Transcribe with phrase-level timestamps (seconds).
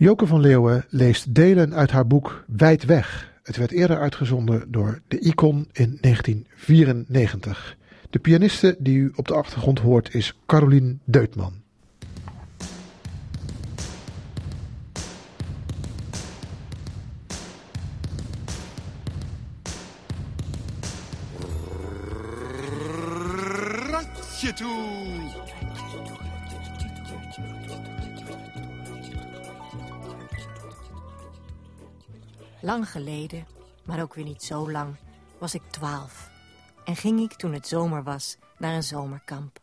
[0.00, 3.32] Joke van Leeuwen leest delen uit haar boek Wijd Weg.
[3.42, 7.76] Het werd eerder uitgezonden door de Icon in 1994.
[8.10, 11.52] De pianiste die u op de achtergrond hoort is Carolien Deutman.
[23.90, 25.47] Randje toe!
[32.68, 33.46] Lang geleden,
[33.84, 34.96] maar ook weer niet zo lang,
[35.38, 36.30] was ik twaalf.
[36.84, 39.58] En ging ik, toen het zomer was, naar een zomerkamp.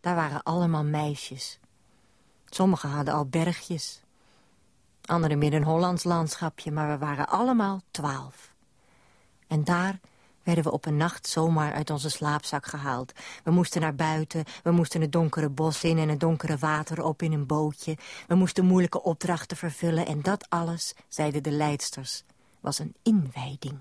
[0.00, 1.58] Daar waren allemaal meisjes.
[2.44, 4.02] Sommigen hadden al bergjes.
[5.04, 8.54] Anderen meer een Hollands landschapje, maar we waren allemaal twaalf.
[9.46, 10.00] En daar
[10.54, 13.12] werden we op een nacht zomaar uit onze slaapzak gehaald.
[13.44, 15.98] We moesten naar buiten, we moesten het donkere bos in...
[15.98, 17.96] en het donkere water op in een bootje.
[18.26, 20.06] We moesten moeilijke opdrachten vervullen...
[20.06, 22.24] en dat alles, zeiden de leidsters,
[22.60, 23.80] was een inwijding.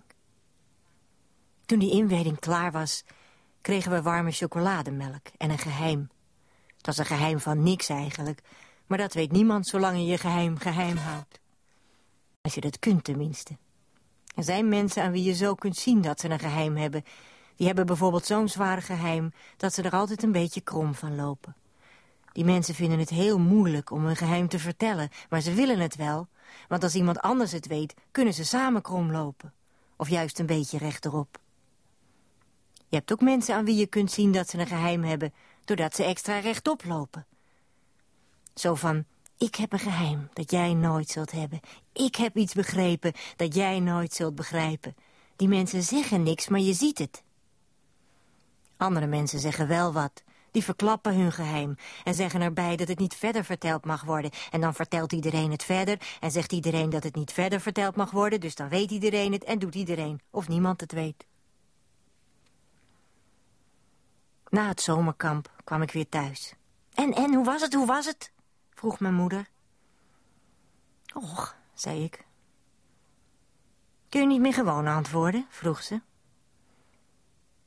[1.65, 3.03] Toen die inwijding klaar was,
[3.61, 6.09] kregen we warme chocolademelk en een geheim.
[6.77, 8.41] Het was een geheim van niks eigenlijk...
[8.87, 11.39] maar dat weet niemand zolang je je geheim geheim houdt.
[12.41, 13.57] Als je dat kunt tenminste.
[14.35, 17.03] Er zijn mensen aan wie je zo kunt zien dat ze een geheim hebben.
[17.55, 21.55] Die hebben bijvoorbeeld zo'n zwaar geheim dat ze er altijd een beetje krom van lopen.
[22.31, 25.95] Die mensen vinden het heel moeilijk om hun geheim te vertellen, maar ze willen het
[25.95, 26.27] wel.
[26.67, 29.53] Want als iemand anders het weet, kunnen ze samen krom lopen.
[29.95, 31.39] Of juist een beetje rechterop.
[32.89, 35.33] Je hebt ook mensen aan wie je kunt zien dat ze een geheim hebben,
[35.65, 37.25] doordat ze extra rechtop lopen.
[38.53, 39.05] Zo van,
[39.39, 41.59] ik heb een geheim dat jij nooit zult hebben.
[41.93, 44.95] Ik heb iets begrepen dat jij nooit zult begrijpen.
[45.35, 47.23] Die mensen zeggen niks, maar je ziet het.
[48.77, 50.23] Andere mensen zeggen wel wat.
[50.51, 54.31] Die verklappen hun geheim en zeggen erbij dat het niet verder verteld mag worden.
[54.51, 58.11] En dan vertelt iedereen het verder en zegt iedereen dat het niet verder verteld mag
[58.11, 58.39] worden.
[58.39, 61.25] Dus dan weet iedereen het en doet iedereen of niemand het weet.
[64.49, 66.53] Na het zomerkamp kwam ik weer thuis.
[66.93, 68.31] En, en, hoe was het, hoe was het?
[68.79, 69.47] Vroeg mijn moeder.
[71.13, 72.25] Och, zei ik.
[74.09, 75.45] Kun je niet meer gewoon antwoorden?
[75.49, 76.01] vroeg ze.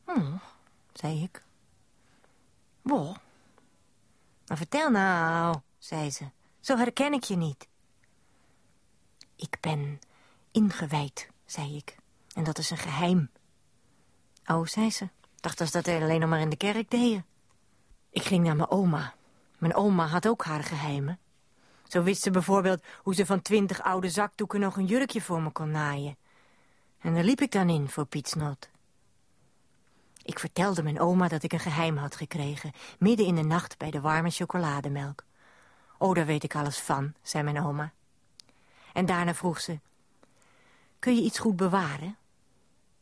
[0.05, 0.37] Hm,
[0.93, 1.43] zei ik.
[2.83, 3.15] Wo.
[4.47, 6.31] Maar vertel nou, zei ze.
[6.61, 7.69] Zo herken ik je niet.
[9.37, 10.01] Ik ben
[10.51, 11.97] ingewijd, zei ik.
[12.35, 13.31] En dat is een geheim.
[14.47, 15.09] Oh, zei ze.
[15.41, 17.27] Dacht dat ze dat alleen nog maar in de kerk deden.
[18.11, 19.15] Ik ging naar mijn oma.
[19.63, 21.19] Mijn oma had ook haar geheimen.
[21.89, 25.51] Zo wist ze bijvoorbeeld hoe ze van twintig oude zakdoeken nog een jurkje voor me
[25.51, 26.17] kon naaien.
[26.99, 28.69] En daar liep ik dan in voor Pietsnot.
[30.23, 33.91] Ik vertelde mijn oma dat ik een geheim had gekregen, midden in de nacht bij
[33.91, 35.25] de warme chocolademelk.
[35.99, 37.93] Oh, daar weet ik alles van, zei mijn oma.
[38.93, 39.81] En daarna vroeg ze,
[40.99, 42.17] kun je iets goed bewaren?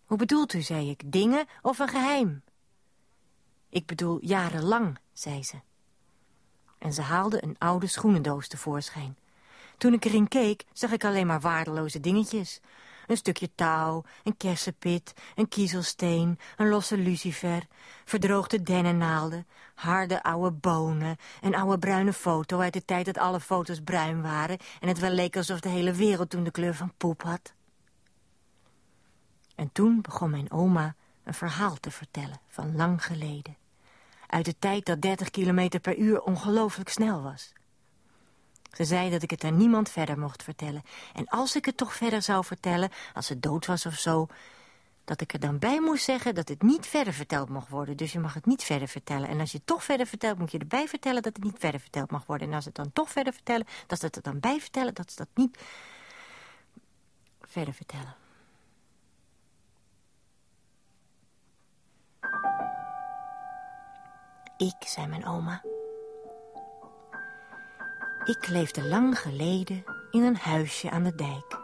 [0.04, 2.42] Hoe bedoelt u, zei ik, dingen of een geheim?
[3.69, 5.56] Ik bedoel jarenlang, zei ze
[6.80, 9.16] en ze haalde een oude schoenendoos tevoorschijn.
[9.78, 12.60] Toen ik erin keek, zag ik alleen maar waardeloze dingetjes.
[13.06, 17.66] Een stukje touw, een kersenpit, een kiezelsteen, een losse lucifer,
[18.04, 23.80] verdroogde dennennaalden, harde oude bonen, een oude bruine foto uit de tijd dat alle foto's
[23.80, 27.22] bruin waren en het wel leek alsof de hele wereld toen de kleur van poep
[27.22, 27.52] had.
[29.54, 33.59] En toen begon mijn oma een verhaal te vertellen van lang geleden
[34.30, 37.52] uit de tijd dat 30 kilometer per uur ongelooflijk snel was.
[38.72, 40.82] Ze zei dat ik het aan niemand verder mocht vertellen.
[41.14, 44.26] En als ik het toch verder zou vertellen, als ze dood was of zo...
[45.04, 47.96] dat ik er dan bij moest zeggen dat het niet verder verteld mag worden.
[47.96, 49.28] Dus je mag het niet verder vertellen.
[49.28, 51.80] En als je het toch verder vertelt, moet je erbij vertellen dat het niet verder
[51.80, 52.48] verteld mag worden.
[52.48, 55.10] En als het dan toch verder vertellen, dat ze het er dan bij vertellen dat
[55.10, 55.58] ze dat niet
[57.41, 58.19] verder vertellen.
[64.60, 65.62] Ik, zei mijn oma.
[68.25, 71.59] Ik leefde lang geleden in een huisje aan de dijk.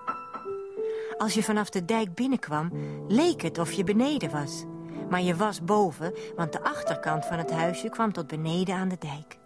[1.19, 2.71] Als je vanaf de dijk binnenkwam,
[3.09, 4.65] leek het of je beneden was.
[5.11, 8.99] Maar je was boven, want de achterkant van het huisje kwam tot beneden aan de
[8.99, 9.39] dijk.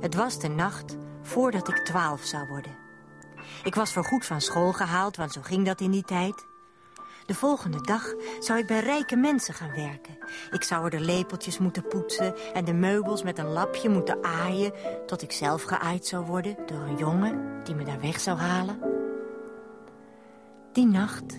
[0.00, 2.76] Het was de nacht voordat ik twaalf zou worden.
[3.64, 6.46] Ik was voorgoed van school gehaald, want zo ging dat in die tijd.
[7.26, 10.18] De volgende dag zou ik bij rijke mensen gaan werken.
[10.50, 14.72] Ik zou er de lepeltjes moeten poetsen en de meubels met een lapje moeten aaien...
[15.06, 18.78] tot ik zelf geaaid zou worden door een jongen die me daar weg zou halen.
[20.72, 21.38] Die nacht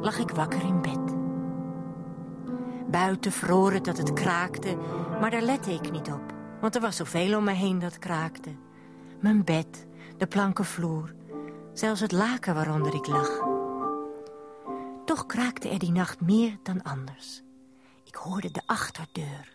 [0.00, 1.14] lag ik wakker in bed.
[2.90, 4.76] Buiten vroor het dat het kraakte,
[5.20, 6.32] maar daar lette ik niet op.
[6.60, 8.50] Want er was zoveel om me heen dat kraakte.
[9.20, 9.86] Mijn bed,
[10.16, 11.14] de planken vloer,
[11.72, 13.53] zelfs het laken waaronder ik lag.
[15.04, 17.42] Toch kraakte er die nacht meer dan anders.
[18.04, 19.52] Ik hoorde de achterdeur.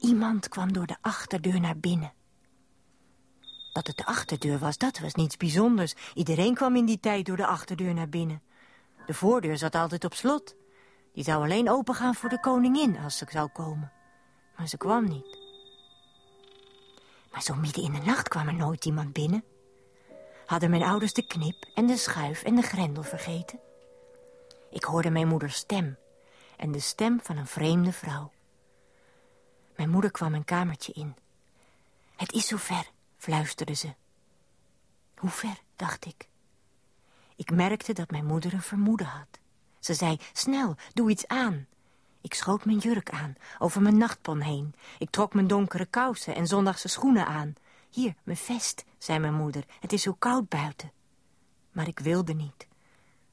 [0.00, 2.12] Iemand kwam door de achterdeur naar binnen.
[3.72, 5.94] Dat het de achterdeur was, dat was niets bijzonders.
[6.14, 8.42] Iedereen kwam in die tijd door de achterdeur naar binnen.
[9.06, 10.56] De voordeur zat altijd op slot.
[11.12, 13.92] Die zou alleen opengaan voor de koningin als ze zou komen.
[14.56, 15.38] Maar ze kwam niet.
[17.30, 19.44] Maar zo midden in de nacht kwam er nooit iemand binnen.
[20.46, 23.60] Hadden mijn ouders de knip en de schuif en de grendel vergeten?
[24.72, 25.96] Ik hoorde mijn moeders stem
[26.56, 28.32] en de stem van een vreemde vrouw.
[29.76, 31.16] Mijn moeder kwam een kamertje in.
[32.16, 33.94] Het is zover, fluisterde ze.
[35.16, 36.28] Hoe ver, dacht ik.
[37.36, 39.38] Ik merkte dat mijn moeder een vermoeden had.
[39.78, 41.66] Ze zei, snel, doe iets aan.
[42.20, 44.74] Ik schoot mijn jurk aan, over mijn nachtpon heen.
[44.98, 47.54] Ik trok mijn donkere kousen en zondagse schoenen aan.
[47.90, 50.92] Hier, mijn vest, zei mijn moeder, het is zo koud buiten.
[51.72, 52.66] Maar ik wilde niet.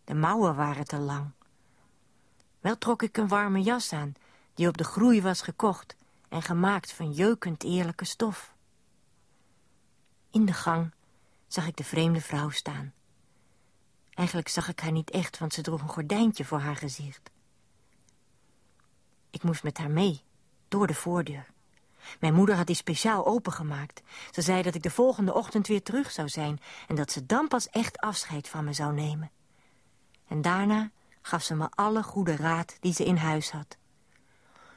[0.10, 1.32] De mouwen waren te lang.
[2.60, 4.14] Wel trok ik een warme jas aan,
[4.54, 5.96] die op de groei was gekocht...
[6.30, 8.54] en gemaakt van jeukend eerlijke stof.
[10.32, 10.94] In de gang
[11.48, 12.94] zag ik de vreemde vrouw staan.
[14.14, 17.32] Eigenlijk zag ik haar niet echt, want ze droeg een gordijntje voor haar gezicht.
[19.30, 20.24] Ik moest met haar mee,
[20.68, 21.48] door de voordeur.
[22.20, 24.02] Mijn moeder had die speciaal opengemaakt.
[24.32, 26.60] Ze zei dat ik de volgende ochtend weer terug zou zijn...
[26.88, 29.32] en dat ze dan pas echt afscheid van me zou nemen.
[30.30, 30.92] En daarna
[31.22, 33.78] gaf ze me alle goede raad die ze in huis had.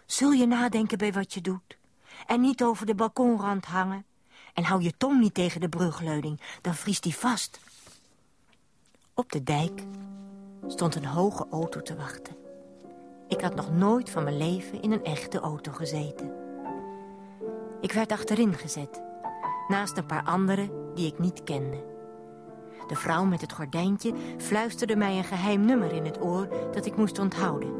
[0.07, 1.79] Zul je nadenken bij wat je doet?
[2.27, 4.05] En niet over de balkonrand hangen?
[4.55, 7.61] En hou je tong niet tegen de brugleuning, dan vriest die vast.
[9.15, 9.83] Op de dijk
[10.67, 12.37] stond een hoge auto te wachten.
[13.29, 16.33] Ik had nog nooit van mijn leven in een echte auto gezeten.
[17.81, 19.03] Ik werd achterin gezet,
[19.69, 21.92] naast een paar anderen die ik niet kende.
[22.93, 26.97] De vrouw met het gordijntje fluisterde mij een geheim nummer in het oor dat ik
[26.97, 27.73] moest onthouden.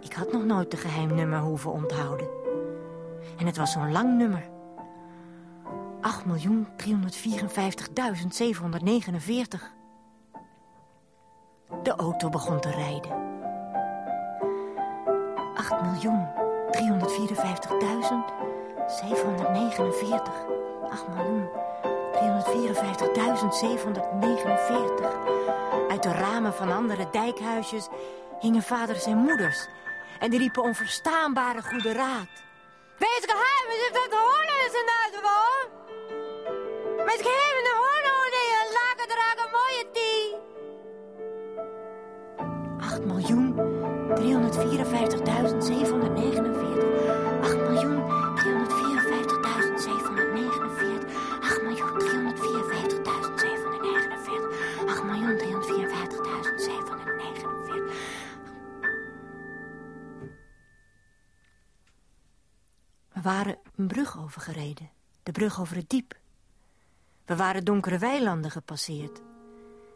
[0.00, 2.28] Ik had nog nooit de geheim nummer hoeven onthouden.
[3.38, 4.48] En het was zo'n lang nummer.
[6.00, 6.08] 8.354.749.
[11.82, 13.10] De auto begon te rijden.
[15.54, 15.60] 8.354.749.
[20.90, 21.65] 8 miljoen.
[22.16, 22.20] 354.749.
[25.88, 27.88] Uit de ramen van andere dijkhuisjes
[28.40, 29.66] hingen vaders en moeders.
[30.18, 32.28] En die riepen onverstaanbare goede raad.
[32.98, 35.66] Wees geheim, is dat hoorn is in de woon.
[37.04, 40.24] Met geheim de hoorn die lagen dragen mooie die.
[42.80, 43.54] 8 miljoen
[46.70, 46.75] 354.749.
[63.26, 64.90] waren een brug overgereden.
[65.22, 66.14] De brug over het diep.
[67.24, 69.20] We waren donkere weilanden gepasseerd.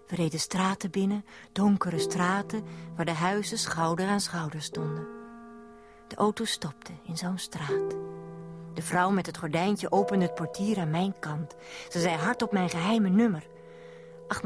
[0.07, 2.65] We reden straten binnen, donkere straten...
[2.97, 5.07] waar de huizen schouder aan schouder stonden.
[6.09, 7.91] De auto stopte in zo'n straat.
[8.75, 11.57] De vrouw met het gordijntje opende het portier aan mijn kant.
[11.89, 13.47] Ze zei hardop mijn geheime nummer.
[14.35, 14.41] 8.354.749.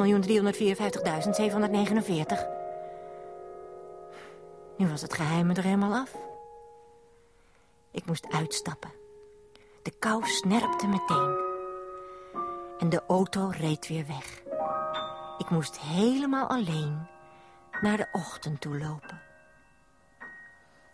[4.76, 6.33] Nu was het geheime er helemaal af.
[7.94, 8.92] Ik moest uitstappen.
[9.82, 11.36] De kou snerpte meteen.
[12.78, 14.42] En de auto reed weer weg.
[15.38, 17.06] Ik moest helemaal alleen
[17.80, 19.20] naar de ochtend toe lopen.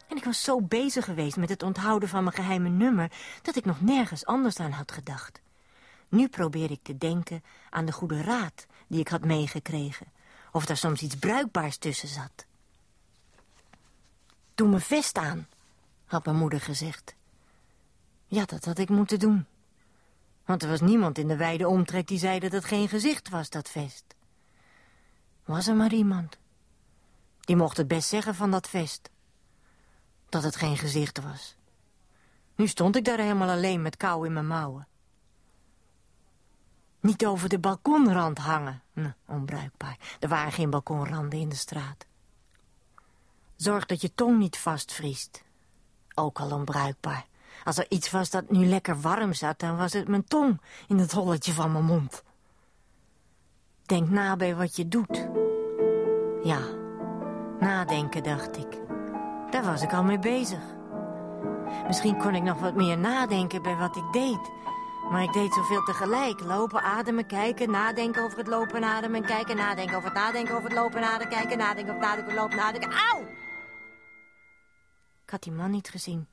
[0.09, 3.13] En ik was zo bezig geweest met het onthouden van mijn geheime nummer...
[3.43, 5.41] dat ik nog nergens anders aan had gedacht.
[6.09, 10.13] Nu probeer ik te denken aan de goede raad die ik had meegekregen.
[10.53, 12.47] Of er soms iets bruikbaars tussen zat.
[14.55, 15.47] Doe mijn vest aan,
[16.11, 17.15] had mijn moeder gezegd.
[18.27, 19.47] Ja, dat had ik moeten doen.
[20.45, 23.51] Want er was niemand in de wijde omtrek die zei dat het geen gezicht was,
[23.51, 24.05] dat vest.
[25.45, 26.39] Was er maar iemand.
[27.41, 29.11] Die mocht het best zeggen van dat vest.
[30.29, 31.57] Dat het geen gezicht was.
[32.55, 34.89] Nu stond ik daar helemaal alleen met kou in mijn mouwen.
[37.01, 38.83] Niet over de balkonrand hangen.
[38.93, 39.99] Nee, onbruikbaar.
[40.21, 42.07] Er waren geen balkonranden in de straat.
[43.57, 45.43] Zorg dat je tong niet vastvriest.
[46.21, 47.27] Ook al onbruikbaar.
[47.65, 50.99] Als er iets was dat nu lekker warm zat, dan was het mijn tong in
[50.99, 52.23] het holletje van mijn mond.
[53.87, 55.29] Denk na bij wat je doet.
[56.43, 56.61] Ja,
[57.61, 58.79] nadenken, dacht ik.
[59.51, 60.61] Daar was ik al mee bezig.
[61.87, 64.51] Misschien kon ik nog wat meer nadenken bij wat ik deed.
[65.11, 66.41] Maar ik deed zoveel tegelijk.
[66.41, 70.79] Lopen, ademen, kijken, nadenken over het lopen, ademen, kijken, nadenken over het nadenken over het
[70.79, 72.93] lopen, ademen, kijken, nadenken over het nadenken, lopen, nadenken.
[72.93, 73.25] Auw!
[75.31, 76.27] Ik had die man niet gezien.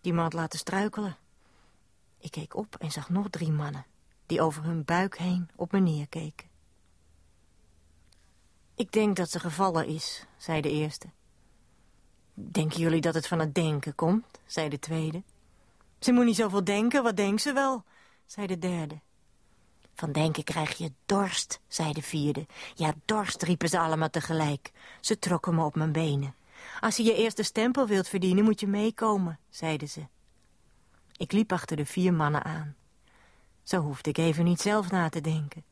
[0.00, 1.16] Die man had laten struikelen.
[2.18, 3.86] Ik keek op en zag nog drie mannen,
[4.26, 6.48] die over hun buik heen op me neerkeken.
[8.74, 11.06] Ik denk dat ze gevallen is, zei de eerste.
[12.34, 15.22] Denken jullie dat het van het denken komt, zei de tweede.
[15.98, 17.84] Ze moet niet zoveel denken, wat denkt ze wel,
[18.26, 19.00] zei de derde.
[19.94, 22.46] Van denken krijg je dorst, zei de vierde.
[22.74, 24.72] Ja, dorst, riepen ze allemaal tegelijk.
[25.00, 26.36] Ze trokken me op mijn benen.
[26.80, 30.06] Als je je eerste stempel wilt verdienen, moet je meekomen, zeiden ze.
[31.16, 32.76] Ik liep achter de vier mannen aan.
[33.62, 35.64] Zo hoefde ik even niet zelf na te denken.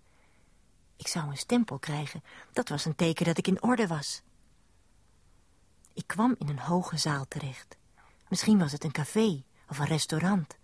[0.96, 2.24] Ik zou een stempel krijgen.
[2.52, 4.22] Dat was een teken dat ik in orde was.
[5.94, 7.76] Ik kwam in een hoge zaal terecht.
[8.28, 10.56] Misschien was het een café of een restaurant.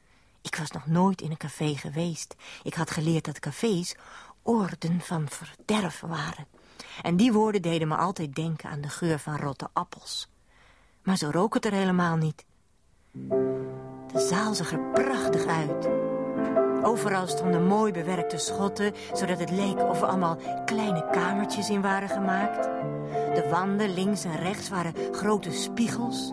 [0.42, 2.34] Ik was nog nooit in een café geweest.
[2.62, 3.94] Ik had geleerd dat cafés
[4.42, 6.46] orden van verderf waren.
[7.02, 10.28] En die woorden deden me altijd denken aan de geur van rotte appels.
[11.02, 12.44] Maar zo rook het er helemaal niet.
[14.12, 15.88] De zaal zag er prachtig uit.
[16.82, 22.08] Overal stonden mooi bewerkte schotten, zodat het leek of er allemaal kleine kamertjes in waren
[22.08, 22.64] gemaakt.
[23.34, 26.32] De wanden links en rechts waren grote spiegels.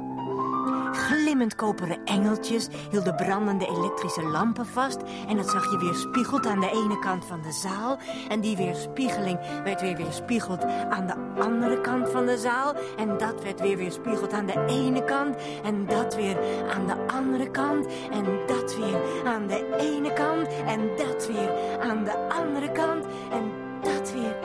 [0.91, 5.01] Glimmend koperen engeltjes hielden brandende elektrische lampen vast...
[5.27, 7.99] en dat zag je weer spiegeld aan de ene kant van de zaal...
[8.29, 12.75] en die weerspiegeling werd weer weerspiegeld aan de andere kant van de zaal...
[12.97, 15.35] en dat werd weer weerspiegeld aan de ene kant...
[15.63, 16.37] en dat weer
[16.69, 17.87] aan de andere kant...
[18.11, 20.47] en dat weer aan de ene kant...
[20.47, 23.05] en dat weer aan de andere kant...
[23.31, 24.35] en dat weer...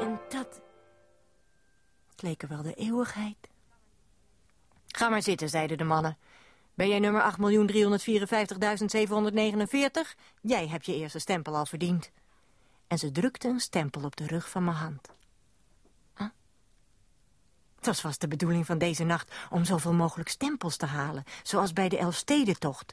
[0.00, 0.60] en dat...
[2.10, 3.36] Het leek er wel de eeuwigheid...
[4.96, 6.18] Ga maar zitten, zeiden de mannen.
[6.74, 7.38] Ben jij nummer 8.354.749?
[10.40, 12.10] Jij hebt je eerste stempel al verdiend.
[12.86, 15.08] En ze drukte een stempel op de rug van mijn hand.
[16.16, 16.26] Huh?
[17.76, 21.72] Het was vast de bedoeling van deze nacht om zoveel mogelijk stempels te halen, zoals
[21.72, 22.92] bij de Elfstedentocht.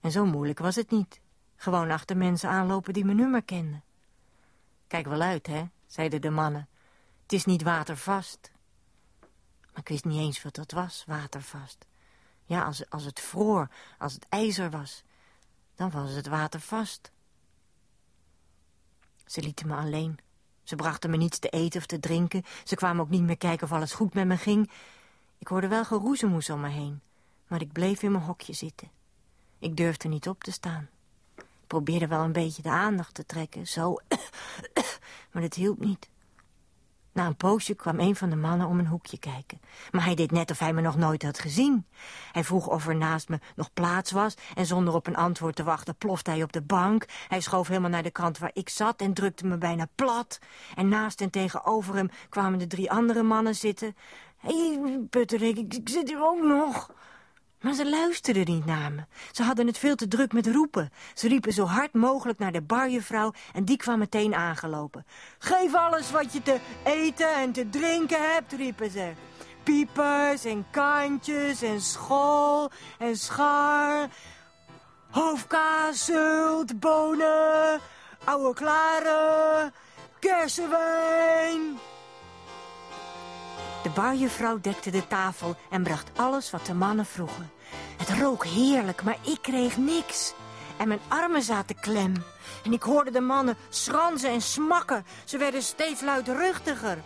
[0.00, 1.20] En zo moeilijk was het niet.
[1.56, 3.82] Gewoon achter mensen aanlopen die mijn nummer kenden.
[4.86, 6.68] Kijk wel uit, hè, zeiden de mannen.
[7.22, 8.50] Het is niet watervast.
[9.78, 11.86] Maar ik wist niet eens wat dat was, watervast.
[12.44, 15.02] Ja, als, als het vroor, als het ijzer was,
[15.74, 17.10] dan was het watervast.
[19.26, 20.18] Ze lieten me alleen.
[20.62, 22.44] Ze brachten me niets te eten of te drinken.
[22.64, 24.70] Ze kwamen ook niet meer kijken of alles goed met me ging.
[25.38, 27.00] Ik hoorde wel geroezemoes om me heen,
[27.46, 28.90] maar ik bleef in mijn hokje zitten.
[29.58, 30.88] Ik durfde niet op te staan.
[31.36, 33.96] Ik probeerde wel een beetje de aandacht te trekken, zo,
[35.32, 36.08] maar het hielp niet.
[37.18, 39.60] Na een poosje kwam een van de mannen om een hoekje kijken.
[39.90, 41.86] Maar hij deed net of hij me nog nooit had gezien.
[42.32, 44.34] Hij vroeg of er naast me nog plaats was...
[44.54, 47.04] en zonder op een antwoord te wachten plofte hij op de bank.
[47.28, 50.38] Hij schoof helemaal naar de kant waar ik zat en drukte me bijna plat.
[50.74, 53.96] En naast en tegenover hem kwamen de drie andere mannen zitten.
[54.36, 56.90] Hé, hey, Putterik, ik, ik zit hier ook nog...
[57.60, 59.04] Maar ze luisterden niet naar me.
[59.32, 60.90] Ze hadden het veel te druk met roepen.
[61.14, 65.06] Ze riepen zo hard mogelijk naar de barjevrouw en die kwam meteen aangelopen.
[65.38, 69.12] Geef alles wat je te eten en te drinken hebt, riepen ze.
[69.62, 74.08] Piepers en kantjes en school en schaar.
[75.10, 77.80] Hoofdkaas, zult, bonen,
[78.24, 79.72] oude klaren,
[80.18, 81.78] kersenwijn.
[83.82, 87.50] De barjevrouw dekte de tafel en bracht alles wat de mannen vroegen.
[87.96, 90.32] Het rook heerlijk, maar ik kreeg niks.
[90.76, 92.14] En mijn armen zaten klem.
[92.64, 95.06] En ik hoorde de mannen schranzen en smakken.
[95.24, 96.98] Ze werden steeds luidruchtiger.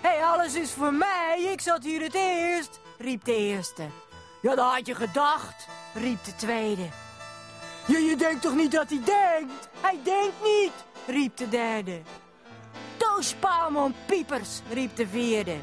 [0.00, 3.82] Hé, hey, alles is voor mij, ik zat hier het eerst, riep de eerste.
[4.42, 6.88] Ja, dat had je gedacht, riep de tweede.
[7.86, 9.68] Ja, je denkt toch niet dat hij denkt?
[9.80, 10.72] Hij denkt niet,
[11.06, 12.02] riep de derde.
[13.40, 15.56] Palmon piepers, riep de vierde.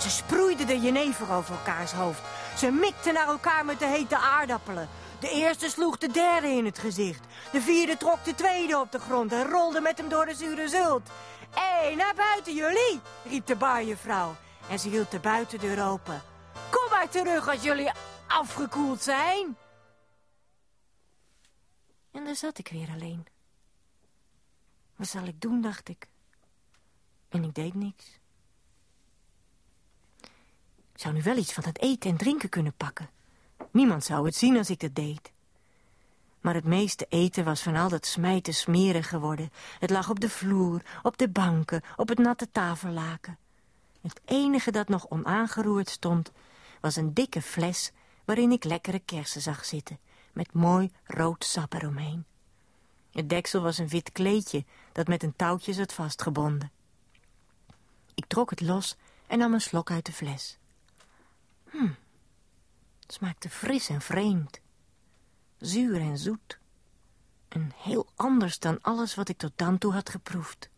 [0.00, 2.22] Ze sproeiden de jenever over elkaars hoofd.
[2.56, 4.88] Ze mikten naar elkaar met de hete aardappelen.
[5.20, 7.26] De eerste sloeg de derde in het gezicht.
[7.52, 10.68] De vierde trok de tweede op de grond en rolde met hem door de zure
[10.68, 11.10] zult.
[11.50, 14.36] Hé, naar buiten jullie, riep de baarjevrouw.
[14.68, 16.22] En ze hield de buitendeur open.
[16.70, 17.90] Kom maar terug als jullie
[18.28, 19.56] afgekoeld zijn.
[22.12, 23.26] En daar zat ik weer alleen.
[24.96, 26.08] Wat zal ik doen, dacht ik.
[27.28, 28.19] En ik deed niks
[31.00, 33.10] zou nu wel iets van het eten en drinken kunnen pakken.
[33.70, 35.32] Niemand zou het zien als ik dat deed.
[36.40, 39.52] Maar het meeste eten was van al dat smijten smerig geworden.
[39.78, 43.38] Het lag op de vloer, op de banken, op het natte tafellaken.
[44.00, 46.32] Het enige dat nog onaangeroerd stond,
[46.80, 47.92] was een dikke fles
[48.24, 49.98] waarin ik lekkere kersen zag zitten.
[50.32, 52.24] met mooi rood sap eromheen.
[53.12, 56.70] Het deksel was een wit kleedje dat met een touwtje zat vastgebonden.
[58.14, 60.59] Ik trok het los en nam een slok uit de fles.
[61.70, 61.88] Hm,
[63.00, 64.60] het smaakte fris en vreemd.
[65.58, 66.58] Zuur en zoet.
[67.48, 70.68] En heel anders dan alles wat ik tot dan toe had geproefd.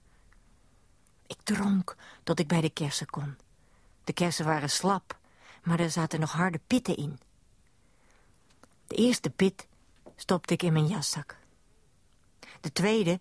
[1.26, 3.36] Ik dronk tot ik bij de kersen kon.
[4.04, 5.18] De kersen waren slap,
[5.62, 7.18] maar er zaten nog harde pitten in.
[8.86, 9.66] De eerste pit
[10.16, 11.36] stopte ik in mijn jaszak.
[12.60, 13.20] De tweede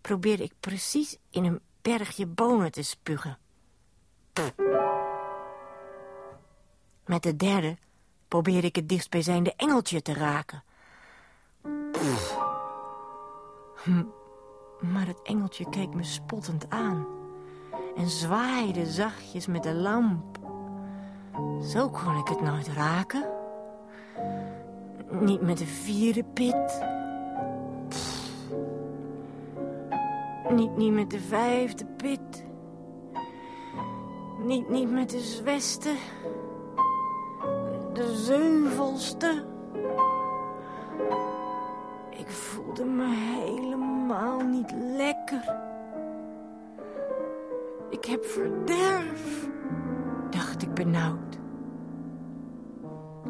[0.00, 3.38] probeerde ik precies in een bergje bonen te spugen.
[7.08, 7.76] Met de derde
[8.28, 10.62] probeerde ik het dichtstbijzijnde engeltje te raken.
[13.82, 14.04] Hm,
[14.80, 17.06] maar het engeltje keek me spottend aan
[17.96, 20.38] en zwaaide zachtjes met de lamp.
[21.62, 23.28] Zo kon ik het nooit raken.
[25.10, 26.86] Niet met de vierde pit.
[30.50, 32.44] Niet, niet met de vijfde pit.
[34.38, 35.94] Niet, niet met de zesde.
[37.98, 39.44] De zevenste.
[42.10, 45.56] Ik voelde me helemaal niet lekker.
[47.90, 49.48] Ik heb verderf,
[50.30, 51.38] dacht ik benauwd.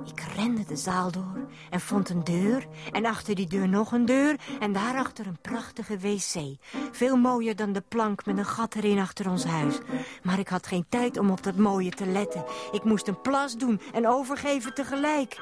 [0.08, 4.04] Ik rende de zaal door en vond een deur en achter die deur nog een
[4.04, 6.56] deur en daarachter een prachtige wc.
[6.92, 9.78] Veel mooier dan de plank met een gat erin achter ons huis.
[10.22, 12.44] Maar ik had geen tijd om op dat mooie te letten.
[12.72, 15.40] Ik moest een plas doen en overgeven tegelijk.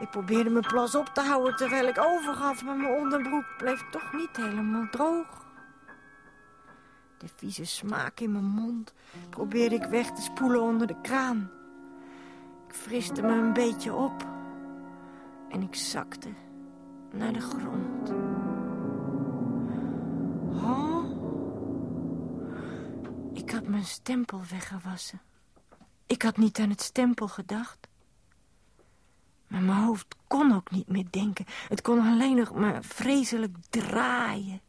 [0.00, 4.12] Ik probeerde mijn plas op te houden terwijl ik overgaf, maar mijn onderbroek bleef toch
[4.12, 5.44] niet helemaal droog.
[7.18, 8.92] De vieze smaak in mijn mond
[9.30, 11.50] probeerde ik weg te spoelen onder de kraan.
[12.74, 14.26] Friste me een beetje op
[15.50, 16.28] en ik zakte
[17.12, 18.10] naar de grond.
[20.62, 21.04] Oh,
[23.32, 25.20] ik had mijn stempel weggewassen.
[26.06, 27.88] Ik had niet aan het stempel gedacht.
[29.46, 31.44] Maar mijn hoofd kon ook niet meer denken.
[31.68, 34.60] Het kon alleen nog maar vreselijk draaien.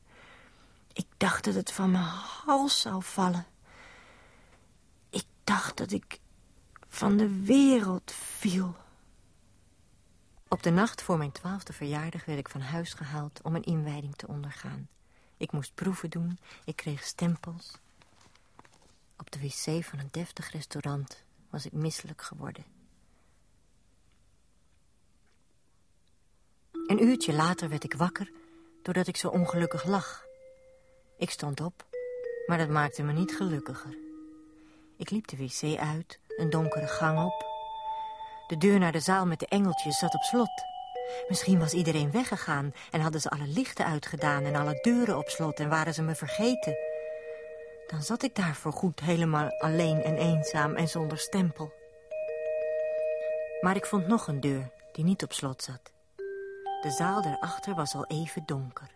[0.93, 3.45] Ik dacht dat het van mijn hals zou vallen.
[5.09, 6.19] Ik dacht dat ik
[6.95, 8.75] van de wereld viel.
[10.47, 14.15] Op de nacht voor mijn twaalfde verjaardag werd ik van huis gehaald om een inwijding
[14.15, 14.87] te ondergaan.
[15.37, 17.71] Ik moest proeven doen, ik kreeg stempels.
[19.17, 22.65] Op de wc van een deftig restaurant was ik misselijk geworden.
[26.71, 28.31] Een uurtje later werd ik wakker
[28.81, 30.25] doordat ik zo ongelukkig lag.
[31.17, 31.85] Ik stond op,
[32.47, 33.97] maar dat maakte me niet gelukkiger.
[34.97, 37.45] Ik liep de wc uit, een donkere gang op.
[38.47, 40.63] De deur naar de zaal met de engeltjes zat op slot.
[41.27, 45.59] Misschien was iedereen weggegaan en hadden ze alle lichten uitgedaan en alle deuren op slot
[45.59, 46.77] en waren ze me vergeten.
[47.87, 51.73] Dan zat ik daar voorgoed helemaal alleen en eenzaam en zonder stempel.
[53.61, 55.91] Maar ik vond nog een deur die niet op slot zat.
[56.81, 58.89] De zaal daarachter was al even donker.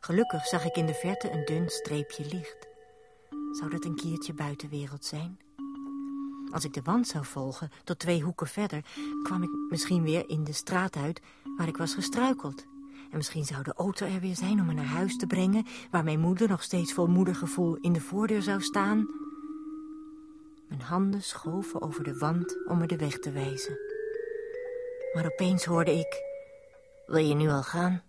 [0.00, 2.68] Gelukkig zag ik in de verte een dun streepje licht.
[3.50, 5.45] Zou dat een keertje buitenwereld zijn?
[6.50, 8.84] Als ik de wand zou volgen, tot twee hoeken verder...
[9.22, 11.20] kwam ik misschien weer in de straat uit
[11.56, 12.64] waar ik was gestruikeld.
[13.10, 15.66] En misschien zou de auto er weer zijn om me naar huis te brengen...
[15.90, 19.06] waar mijn moeder nog steeds vol moedergevoel in de voordeur zou staan.
[20.68, 23.78] Mijn handen schoven over de wand om me de weg te wijzen.
[25.14, 26.24] Maar opeens hoorde ik...
[27.06, 28.02] Wil je nu al gaan?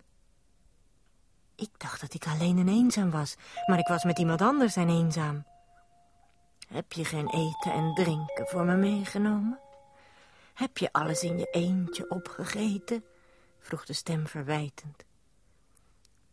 [1.56, 3.36] Ik dacht dat ik alleen en eenzaam was,
[3.68, 5.46] maar ik was met iemand anders en eenzaam.
[6.68, 9.60] Heb je geen eten en drinken voor me meegenomen?
[10.54, 13.04] Heb je alles in je eentje opgegeten?
[13.60, 15.04] vroeg de stem verwijtend.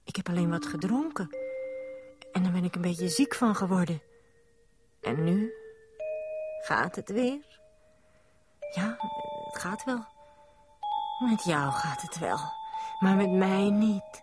[0.05, 1.37] Ik heb alleen wat gedronken.
[2.33, 4.03] En daar ben ik een beetje ziek van geworden.
[5.01, 5.53] En nu?
[6.61, 7.61] Gaat het weer?
[8.75, 8.97] Ja,
[9.51, 10.05] het gaat wel.
[11.19, 12.39] Met jou gaat het wel,
[13.01, 14.23] maar met mij niet.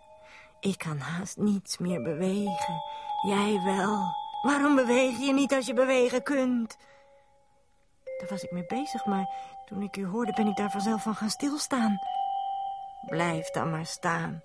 [0.60, 2.82] Ik kan haast niets meer bewegen.
[3.26, 4.21] Jij wel.
[4.42, 6.76] Waarom beweeg je niet als je bewegen kunt?
[8.18, 9.28] Daar was ik mee bezig, maar
[9.64, 11.98] toen ik u hoorde ben ik daar vanzelf van gaan stilstaan.
[13.06, 14.42] Blijf dan maar staan.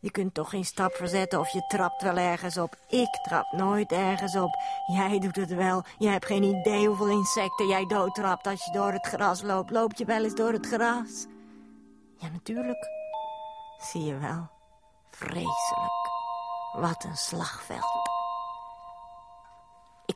[0.00, 2.76] Je kunt toch geen stap verzetten of je trapt wel ergens op.
[2.88, 4.50] Ik trap nooit ergens op.
[4.86, 5.84] Jij doet het wel.
[5.98, 9.70] Je hebt geen idee hoeveel insecten jij doodtrapt als je door het gras loopt.
[9.70, 11.26] Loop je wel eens door het gras?
[12.16, 12.88] Ja, natuurlijk.
[13.78, 14.48] Zie je wel.
[15.10, 16.10] Vreselijk.
[16.72, 18.07] Wat een slagveld.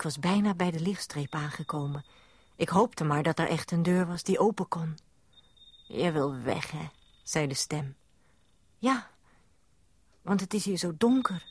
[0.02, 2.04] Ik was bijna bij de lichtstreep aangekomen.
[2.56, 4.98] Ik hoopte maar dat er echt een deur was die open kon.
[5.86, 6.88] Je wil weg, hè?
[7.22, 7.96] zei de stem.
[8.78, 9.10] Ja,
[10.22, 11.44] want het is hier zo donker.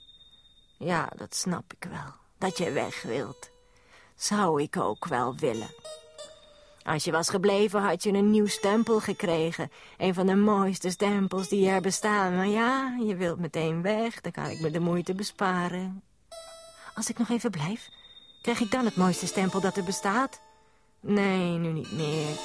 [0.77, 3.49] Ja, dat snap ik wel, dat je weg wilt.
[4.15, 5.73] Zou ik ook wel willen.
[6.83, 9.71] Als je was gebleven, had je een nieuw stempel gekregen.
[9.97, 12.35] Een van de mooiste stempels die er bestaan.
[12.35, 16.03] Maar ja, je wilt meteen weg, dan kan ik me de moeite besparen.
[16.95, 17.89] Als ik nog even blijf,
[18.41, 20.41] krijg ik dan het mooiste stempel dat er bestaat?
[20.99, 22.39] Nee, nu niet meer.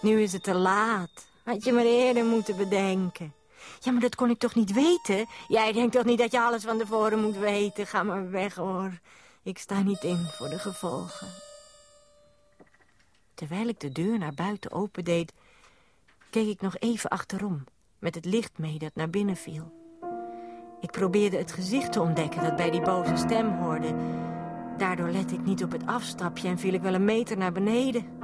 [0.00, 1.26] Nu is het te laat.
[1.44, 3.34] Had je maar eerder moeten bedenken.
[3.80, 5.26] Ja, maar dat kon ik toch niet weten?
[5.48, 7.86] Jij denkt toch niet dat je alles van tevoren moet weten?
[7.86, 8.98] Ga maar weg, hoor.
[9.42, 11.28] Ik sta niet in voor de gevolgen.
[13.34, 15.32] Terwijl ik de deur naar buiten opendeed,
[16.30, 17.64] keek ik nog even achterom,
[17.98, 19.72] met het licht mee dat naar binnen viel.
[20.80, 23.94] Ik probeerde het gezicht te ontdekken dat bij die boze stem hoorde.
[24.78, 28.18] Daardoor lette ik niet op het afstapje en viel ik wel een meter naar beneden.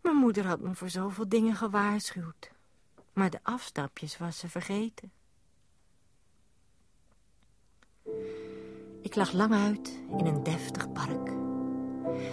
[0.00, 2.50] Mijn moeder had me voor zoveel dingen gewaarschuwd.
[3.12, 5.12] Maar de afstapjes was ze vergeten.
[9.02, 11.26] Ik lag lang uit in een deftig park.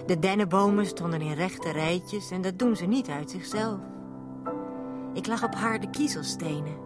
[0.06, 3.80] De dennenbomen stonden in rechte rijtjes en dat doen ze niet uit zichzelf.
[5.14, 6.78] Ik lag op harde kiezelstenen,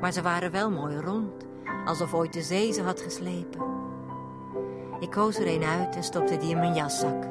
[0.00, 1.44] maar ze waren wel mooi rond,
[1.84, 3.81] alsof ooit de zee ze had geslepen.
[5.02, 7.24] Ik koos er een uit en stopte die in mijn jaszak.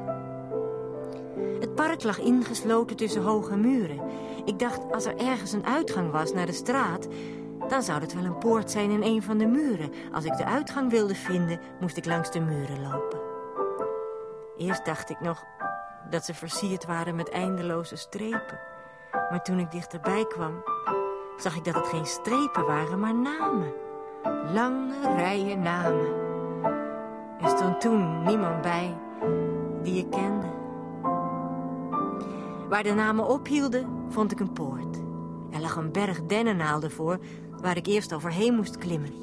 [1.59, 4.01] Het park lag ingesloten tussen hoge muren.
[4.45, 7.07] Ik dacht, als er ergens een uitgang was naar de straat...
[7.67, 9.91] dan zou het wel een poort zijn in een van de muren.
[10.13, 13.19] Als ik de uitgang wilde vinden, moest ik langs de muren lopen.
[14.57, 15.43] Eerst dacht ik nog
[16.09, 18.59] dat ze versierd waren met eindeloze strepen.
[19.11, 20.63] Maar toen ik dichterbij kwam,
[21.37, 23.73] zag ik dat het geen strepen waren, maar namen.
[24.53, 26.30] Lange rijen namen.
[27.41, 28.97] Er stond toen niemand bij
[29.83, 30.49] die ik kende.
[32.69, 34.95] Waar de namen ophielden, vond ik een poort.
[35.51, 39.13] Er lag een berg dennennaalden voor, waar ik eerst overheen moest klimmen.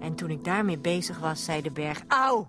[0.00, 2.02] En toen ik daarmee bezig was, zei de berg...
[2.08, 2.48] Auw!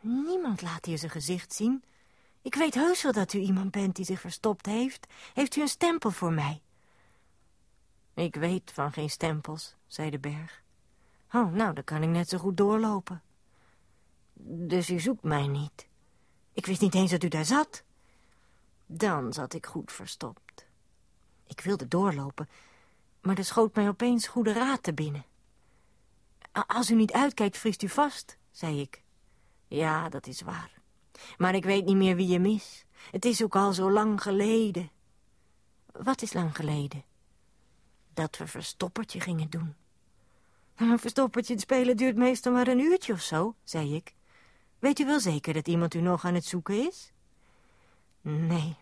[0.00, 1.82] Niemand laat hier zijn gezicht zien.
[2.42, 5.06] Ik weet heus wel dat u iemand bent die zich verstopt heeft.
[5.32, 6.62] Heeft u een stempel voor mij?
[8.14, 10.62] Ik weet van geen stempels, zei de berg.
[11.32, 13.22] Oh, nou, dan kan ik net zo goed doorlopen.
[14.34, 15.86] Dus u zoekt mij niet.
[16.52, 17.82] Ik wist niet eens dat u daar zat.
[18.86, 20.66] Dan zat ik goed verstopt.
[21.46, 22.48] Ik wilde doorlopen,
[23.20, 25.24] maar er schoot mij opeens goede raad te binnen.
[26.66, 29.02] Als u niet uitkijkt, vriest u vast, zei ik.
[29.68, 30.72] Ja, dat is waar.
[31.38, 32.84] Maar ik weet niet meer wie je mis.
[33.10, 34.90] Het is ook al zo lang geleden.
[35.92, 37.04] Wat is lang geleden?
[38.14, 39.74] Dat we verstoppertje gingen doen.
[40.74, 44.14] Een verstoppertje spelen duurt meestal maar een uurtje of zo, zei ik.
[44.84, 47.12] Weet u wel zeker dat iemand u nog aan het zoeken is?
[48.20, 48.76] Nee.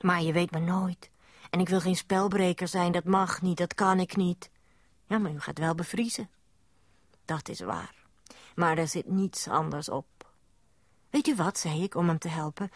[0.00, 1.10] Maar je weet me nooit.
[1.50, 4.50] En ik wil geen spelbreker zijn, dat mag niet, dat kan ik niet.
[5.06, 6.30] Ja, maar u gaat wel bevriezen.
[7.24, 7.94] Dat is waar.
[8.54, 10.06] Maar er zit niets anders op.
[11.10, 12.70] Weet u wat, zei ik, om hem te helpen.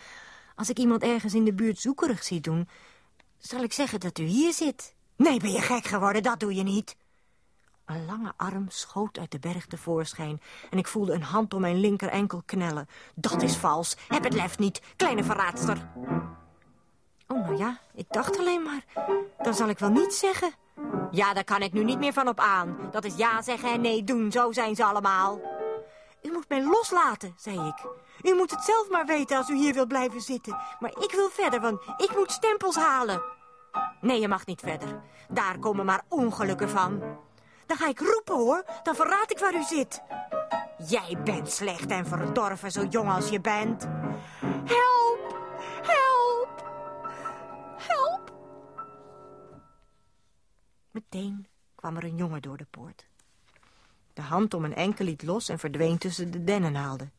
[0.55, 2.69] Als ik iemand ergens in de buurt zoekerig zie doen...
[3.39, 4.95] zal ik zeggen dat u hier zit.
[5.17, 6.97] Nee, ben je gek geworden, dat doe je niet.
[7.85, 10.41] Een lange arm schoot uit de berg tevoorschijn...
[10.71, 12.89] en ik voelde een hand om mijn linker enkel knellen.
[13.15, 13.97] Dat is vals.
[14.09, 15.89] Heb het lef niet, kleine verraadster.
[17.27, 18.85] Oh, nou ja, ik dacht alleen maar.
[19.43, 20.53] Dan zal ik wel niet zeggen.
[21.11, 22.77] Ja, daar kan ik nu niet meer van op aan.
[22.91, 25.41] Dat is ja zeggen en nee doen, zo zijn ze allemaal.
[26.23, 27.87] U moet mij loslaten, zei ik.
[28.31, 30.57] U moet het zelf maar weten als u hier wilt blijven zitten.
[30.81, 33.23] Maar ik wil verder, want ik moet stempels halen.
[34.01, 35.01] Nee, je mag niet verder.
[35.29, 37.03] Daar komen maar ongelukken van.
[37.73, 38.65] Dan ga ik roepen, hoor.
[38.83, 40.03] Dan verraad ik waar u zit.
[40.89, 43.83] Jij bent slecht en verdorven, zo jong als je bent.
[44.65, 45.37] Help!
[45.83, 46.65] Help!
[47.77, 48.33] Help!
[50.91, 53.07] Meteen kwam er een jongen door de poort.
[54.15, 57.13] De hand om een enkel liet los en verdween tussen de dennennaalden.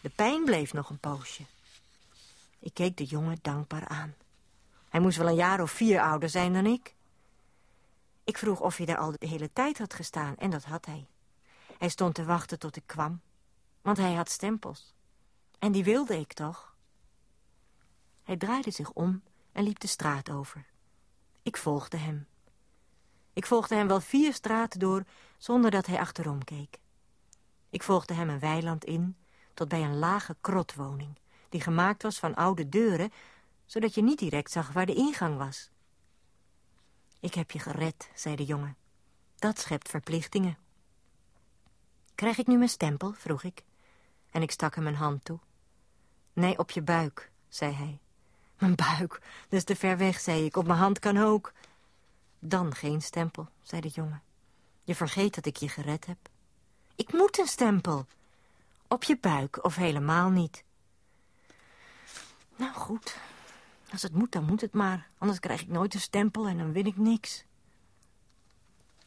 [0.00, 1.42] De pijn bleef nog een poosje.
[2.58, 4.14] Ik keek de jongen dankbaar aan.
[4.88, 6.95] Hij moest wel een jaar of vier ouder zijn dan ik.
[8.26, 11.06] Ik vroeg of hij daar al de hele tijd had gestaan en dat had hij.
[11.78, 13.20] Hij stond te wachten tot ik kwam,
[13.82, 14.94] want hij had stempels.
[15.58, 16.76] En die wilde ik toch?
[18.22, 20.66] Hij draaide zich om en liep de straat over.
[21.42, 22.26] Ik volgde hem.
[23.32, 25.04] Ik volgde hem wel vier straten door,
[25.38, 26.78] zonder dat hij achterom keek.
[27.70, 29.16] Ik volgde hem een weiland in,
[29.54, 31.18] tot bij een lage krotwoning...
[31.48, 33.12] die gemaakt was van oude deuren,
[33.66, 35.70] zodat je niet direct zag waar de ingang was.
[37.20, 38.76] Ik heb je gered, zei de jongen.
[39.38, 40.58] Dat schept verplichtingen.
[42.14, 43.64] Krijg ik nu mijn stempel, vroeg ik.
[44.30, 45.38] En ik stak hem een hand toe.
[46.32, 47.98] Nee, op je buik, zei hij.
[48.58, 50.56] Mijn buik, dat is te ver weg, zei ik.
[50.56, 51.52] Op mijn hand kan ook.
[52.38, 54.22] Dan geen stempel, zei de jongen.
[54.84, 56.18] Je vergeet dat ik je gered heb.
[56.94, 58.06] Ik moet een stempel.
[58.88, 60.64] Op je buik of helemaal niet.
[62.56, 63.16] Nou goed,
[63.92, 65.08] als het moet, dan moet het maar.
[65.18, 67.44] Anders krijg ik nooit een stempel en dan win ik niks.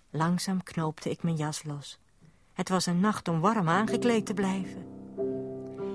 [0.09, 1.99] Langzaam knoopte ik mijn jas los.
[2.53, 4.87] Het was een nacht om warm aangekleed te blijven.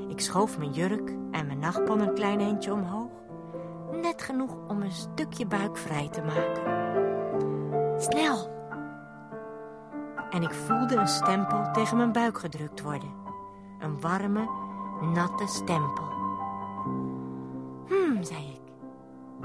[0.08, 3.10] Ik schoof mijn jurk en mijn nachtpon een klein eentje omhoog.
[4.02, 6.62] Net genoeg om een stukje buik vrij te maken.
[8.02, 8.52] Snel!
[10.30, 13.14] En ik voelde een stempel tegen mijn buik gedrukt worden.
[13.78, 14.48] Een warme,
[15.00, 16.12] natte stempel.
[17.86, 18.53] Hmm, zei ik.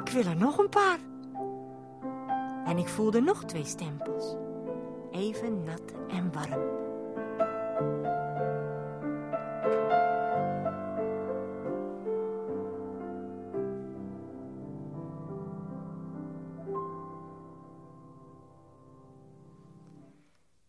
[0.04, 1.00] Ik wil er nog een paar.
[2.66, 4.36] En ik voelde nog twee stempels.
[5.12, 6.78] Even nat en warm.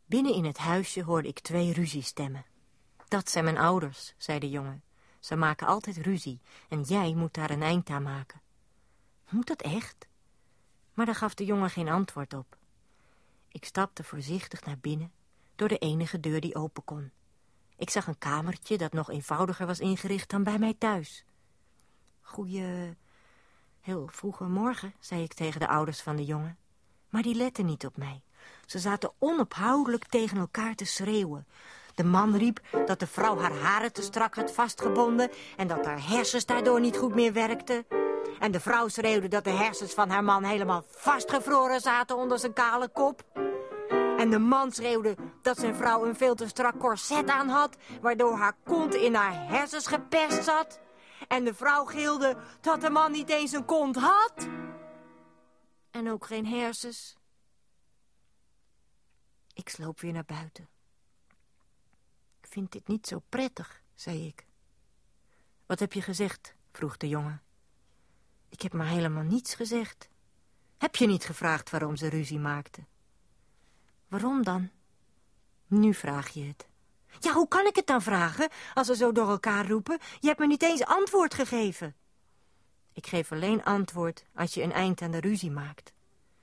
[0.06, 2.44] Binnen in het huisje hoorde ik twee ruziestemmen.
[3.08, 4.82] Dat zijn mijn ouders, zei de jongen.
[5.20, 8.40] Ze maken altijd ruzie en jij moet daar een eind aan maken.
[9.30, 10.06] Moet dat echt?
[10.94, 12.56] Maar daar gaf de jongen geen antwoord op.
[13.48, 15.12] Ik stapte voorzichtig naar binnen,
[15.56, 17.10] door de enige deur die open kon.
[17.76, 21.24] Ik zag een kamertje dat nog eenvoudiger was ingericht dan bij mij thuis.
[22.20, 22.96] Goeie...
[23.80, 26.58] heel vroege morgen, zei ik tegen de ouders van de jongen.
[27.08, 28.22] Maar die letten niet op mij.
[28.66, 31.46] Ze zaten onophoudelijk tegen elkaar te schreeuwen.
[31.94, 35.30] De man riep dat de vrouw haar haren te strak had vastgebonden...
[35.56, 37.86] en dat haar hersens daardoor niet goed meer werkten.
[38.38, 42.52] En de vrouw schreeuwde dat de hersens van haar man helemaal vastgevroren zaten onder zijn
[42.52, 43.22] kale kop.
[44.16, 47.76] En de man schreeuwde dat zijn vrouw een veel te strak korset aan had...
[48.00, 50.80] waardoor haar kont in haar hersens geperst zat.
[51.28, 54.48] En de vrouw gilde dat de man niet eens een kont had.
[55.90, 57.16] En ook geen hersens.
[59.54, 60.68] Ik sloop weer naar buiten.
[62.40, 64.46] Ik vind dit niet zo prettig, zei ik.
[65.66, 66.54] Wat heb je gezegd?
[66.72, 67.42] vroeg de jongen.
[68.50, 70.08] Ik heb maar helemaal niets gezegd.
[70.78, 72.86] Heb je niet gevraagd waarom ze ruzie maakten?
[74.08, 74.70] Waarom dan?
[75.66, 76.68] Nu vraag je het.
[77.18, 79.98] Ja, hoe kan ik het dan vragen, als ze zo door elkaar roepen?
[80.20, 81.94] Je hebt me niet eens antwoord gegeven.
[82.92, 85.92] Ik geef alleen antwoord als je een eind aan de ruzie maakt.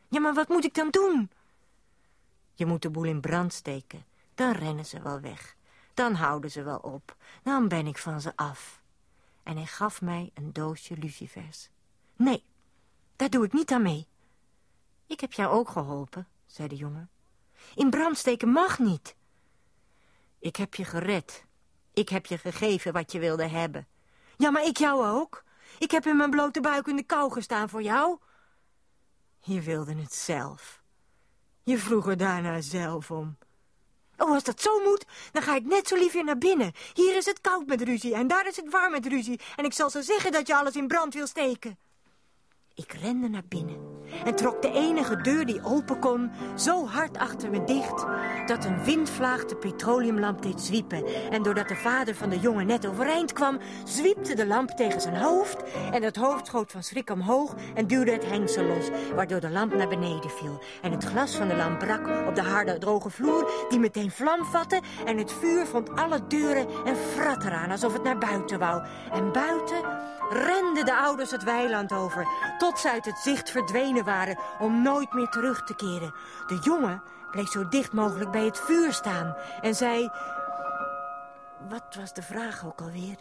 [0.10, 1.32] Ja, maar wat moet ik dan doen?
[2.54, 4.06] Je moet de boel in brand steken.
[4.36, 5.56] Dan rennen ze wel weg.
[5.94, 7.16] Dan houden ze wel op.
[7.44, 8.82] Dan ben ik van ze af.
[9.44, 11.70] En hij gaf mij een doosje lucifers.
[12.18, 12.44] Nee,
[13.16, 14.08] daar doe ik niet aan mee.
[15.06, 17.10] Ik heb jou ook geholpen, zei de jongen.
[17.76, 19.16] In brand steken mag niet.
[20.40, 21.46] Ik heb je gered.
[21.94, 23.88] Ik heb je gegeven wat je wilde hebben.
[24.38, 25.44] Ja, maar ik jou ook.
[25.80, 28.20] Ik heb in mijn blote buik in de kou gestaan voor jou.
[29.40, 30.82] Je wilde het zelf.
[31.64, 33.38] Je vroeg er daarna zelf om.
[34.18, 36.74] Oh, als dat zo moet, dan ga ik net zo lief weer naar binnen.
[36.94, 39.40] Hier is het koud met ruzie en daar is het warm met ruzie.
[39.56, 41.78] En ik zal ze zeggen dat je alles in brand wil steken.
[42.78, 43.76] Ik rende naar binnen
[44.26, 48.06] en trok de enige deur die open kon zo hard achter me dicht
[48.46, 51.06] dat een windvlaag de petroleumlamp deed zwiepen.
[51.32, 55.16] En doordat de vader van de jongen net overeind kwam, zwiepte de lamp tegen zijn
[55.16, 59.50] hoofd en het hoofd schoot van schrik omhoog en duwde het hengsel los, waardoor de
[59.50, 60.62] lamp naar beneden viel.
[60.82, 64.46] En het glas van de lamp brak op de harde, droge vloer, die meteen vlam
[64.46, 68.84] vatte en het vuur vond alle deuren en frat eraan alsof het naar buiten wou.
[69.12, 69.82] En buiten
[70.30, 75.14] renden de ouders het weiland over, tot ze uit het zicht verdwenen waren om nooit
[75.14, 76.14] meer terug te keren.
[76.48, 80.10] De jongen bleef zo dicht mogelijk bij het vuur staan en zei...
[81.70, 83.16] Wat was de vraag ook alweer?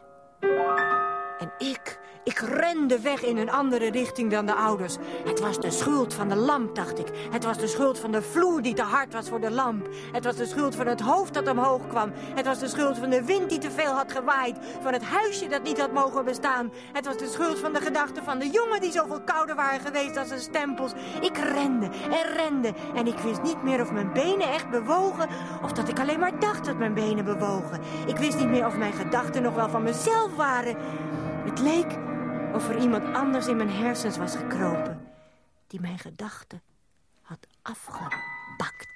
[1.39, 4.97] En ik, ik rende weg in een andere richting dan de ouders.
[5.25, 7.07] Het was de schuld van de lamp, dacht ik.
[7.31, 9.89] Het was de schuld van de vloer die te hard was voor de lamp.
[10.13, 12.13] Het was de schuld van het hoofd dat omhoog kwam.
[12.35, 14.57] Het was de schuld van de wind die te veel had gewaaid.
[14.83, 16.73] Van het huisje dat niet had mogen bestaan.
[16.93, 20.17] Het was de schuld van de gedachten van de jongen die zoveel kouder waren geweest
[20.17, 20.93] als zijn stempels.
[21.21, 25.29] Ik rende en rende en ik wist niet meer of mijn benen echt bewogen...
[25.63, 27.81] of dat ik alleen maar dacht dat mijn benen bewogen.
[28.07, 30.77] Ik wist niet meer of mijn gedachten nog wel van mezelf waren...
[31.45, 31.99] Het leek
[32.57, 35.01] of er iemand anders in mijn hersens was gekropen...
[35.67, 36.63] die mijn gedachten
[37.23, 38.96] had afgepakt.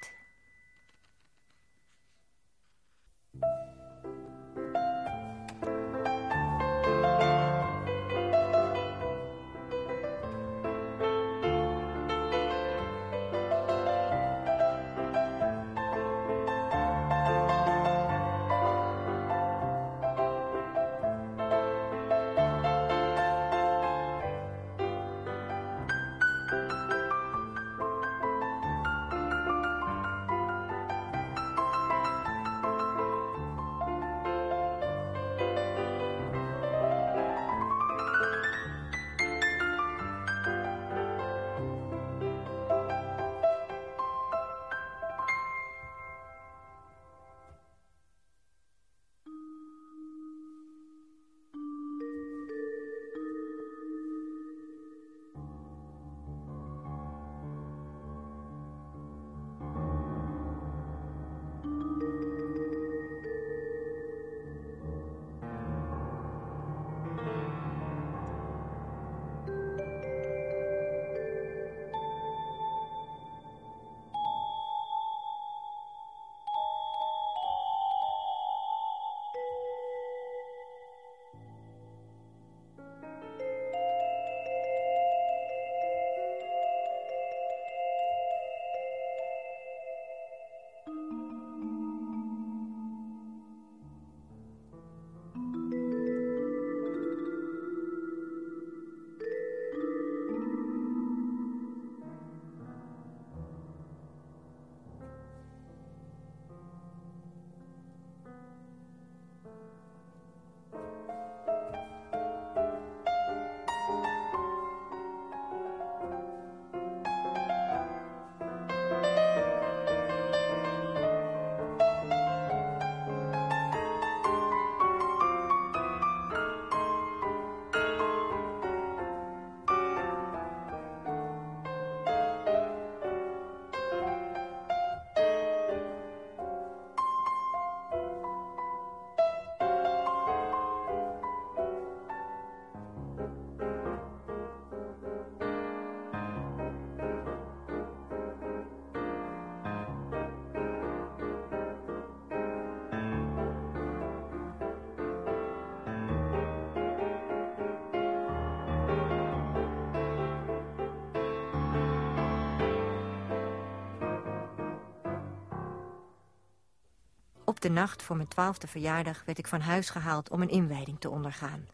[167.60, 171.10] De nacht voor mijn twaalfde verjaardag werd ik van huis gehaald om een inwijding te
[171.10, 171.68] ondergaan.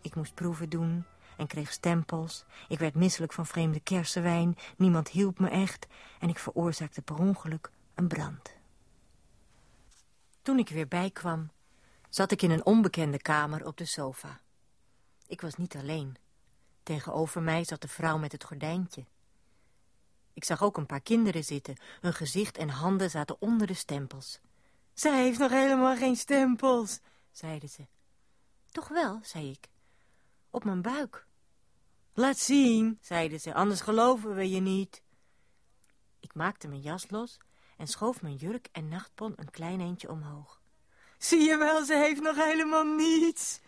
[0.00, 1.04] Ik moest proeven doen
[1.36, 2.44] en kreeg stempels.
[2.68, 4.56] Ik werd misselijk van vreemde kersenwijn.
[4.76, 5.86] Niemand hielp me echt.
[6.18, 8.54] En ik veroorzaakte per ongeluk een brand.
[10.42, 11.50] Toen ik weer bijkwam,
[12.08, 14.40] zat ik in een onbekende kamer op de sofa.
[15.26, 16.16] Ik was niet alleen.
[16.82, 19.04] Tegenover mij zat de vrouw met het gordijntje.
[20.32, 21.76] Ik zag ook een paar kinderen zitten.
[22.00, 24.40] Hun gezicht en handen zaten onder de stempels.
[24.98, 27.86] Zij heeft nog helemaal geen stempels, zeiden ze.
[28.70, 29.68] Toch wel, zei ik.
[30.50, 31.26] Op mijn buik.
[32.12, 35.02] Laat zien, zeiden ze, anders geloven we je niet.
[36.20, 37.38] Ik maakte mijn jas los
[37.76, 40.60] en schoof mijn jurk en nachtpon een klein eentje omhoog.
[41.18, 43.60] Zie je wel, ze heeft nog helemaal niets.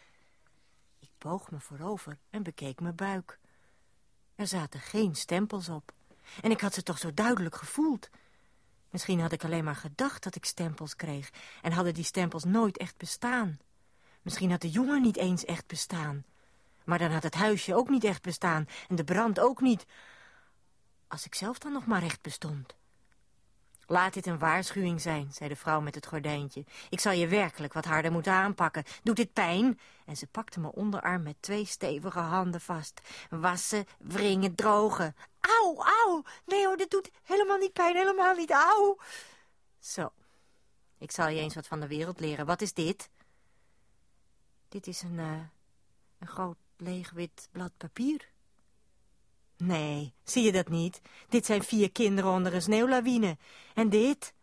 [0.99, 3.39] Ik boog me voorover en bekeek mijn buik.
[4.35, 5.93] Er zaten geen stempels op.
[6.43, 8.09] En ik had ze toch zo duidelijk gevoeld.
[8.91, 11.31] Misschien had ik alleen maar gedacht dat ik stempels kreeg...
[11.63, 13.59] en hadden die stempels nooit echt bestaan.
[14.23, 16.25] Misschien had de jongen niet eens echt bestaan.
[16.85, 19.87] Maar dan had het huisje ook niet echt bestaan en de brand ook niet.
[21.09, 22.80] Als ik zelf dan nog maar echt bestond.
[23.91, 26.65] Laat dit een waarschuwing zijn, zei de vrouw met het gordijntje.
[26.89, 28.85] Ik zal je werkelijk wat harder moeten aanpakken.
[29.03, 29.81] Doet dit pijn?
[30.07, 33.01] En ze pakte mijn onderarm met twee stevige handen vast.
[33.31, 35.17] Wassen, wringen, drogen.
[35.41, 36.23] Auw, auw.
[36.45, 38.51] Nee hoor, dit doet helemaal niet pijn, helemaal niet.
[38.51, 38.99] Auw.
[39.79, 40.13] Zo.
[40.99, 42.47] Ik zal je eens wat van de wereld leren.
[42.47, 43.11] Wat is dit?
[44.69, 45.41] Dit is een, uh,
[46.19, 48.29] een groot leeg wit blad papier.
[49.61, 51.01] Nee, zie je dat niet?
[51.29, 53.37] Dit zijn vier kinderen onder een sneeuwlawine.
[53.75, 54.35] En dit?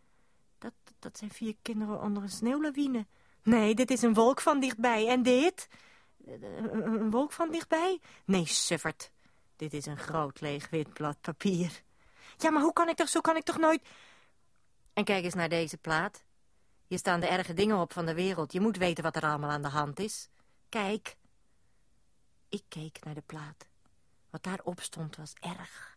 [0.58, 3.06] Dat, dat zijn vier kinderen onder een sneeuwlawine.
[3.42, 5.08] Nee, dit is een wolk van dichtbij.
[5.08, 5.68] En dit?
[6.72, 8.00] Een wolk van dichtbij?
[8.24, 9.10] Nee, suffert.
[9.56, 11.82] Dit is een groot leeg wit blad papier.
[12.36, 13.82] Ja, maar hoe kan ik toch, zo kan ik toch nooit...
[14.92, 16.24] En kijk eens naar deze plaat.
[16.86, 18.52] Hier staan de erge dingen op van de wereld.
[18.52, 20.28] Je moet weten wat er allemaal aan de hand is.
[20.68, 21.16] Kijk.
[22.48, 23.67] Ik keek naar de plaat.
[24.38, 25.96] Wat daarop stond was erg.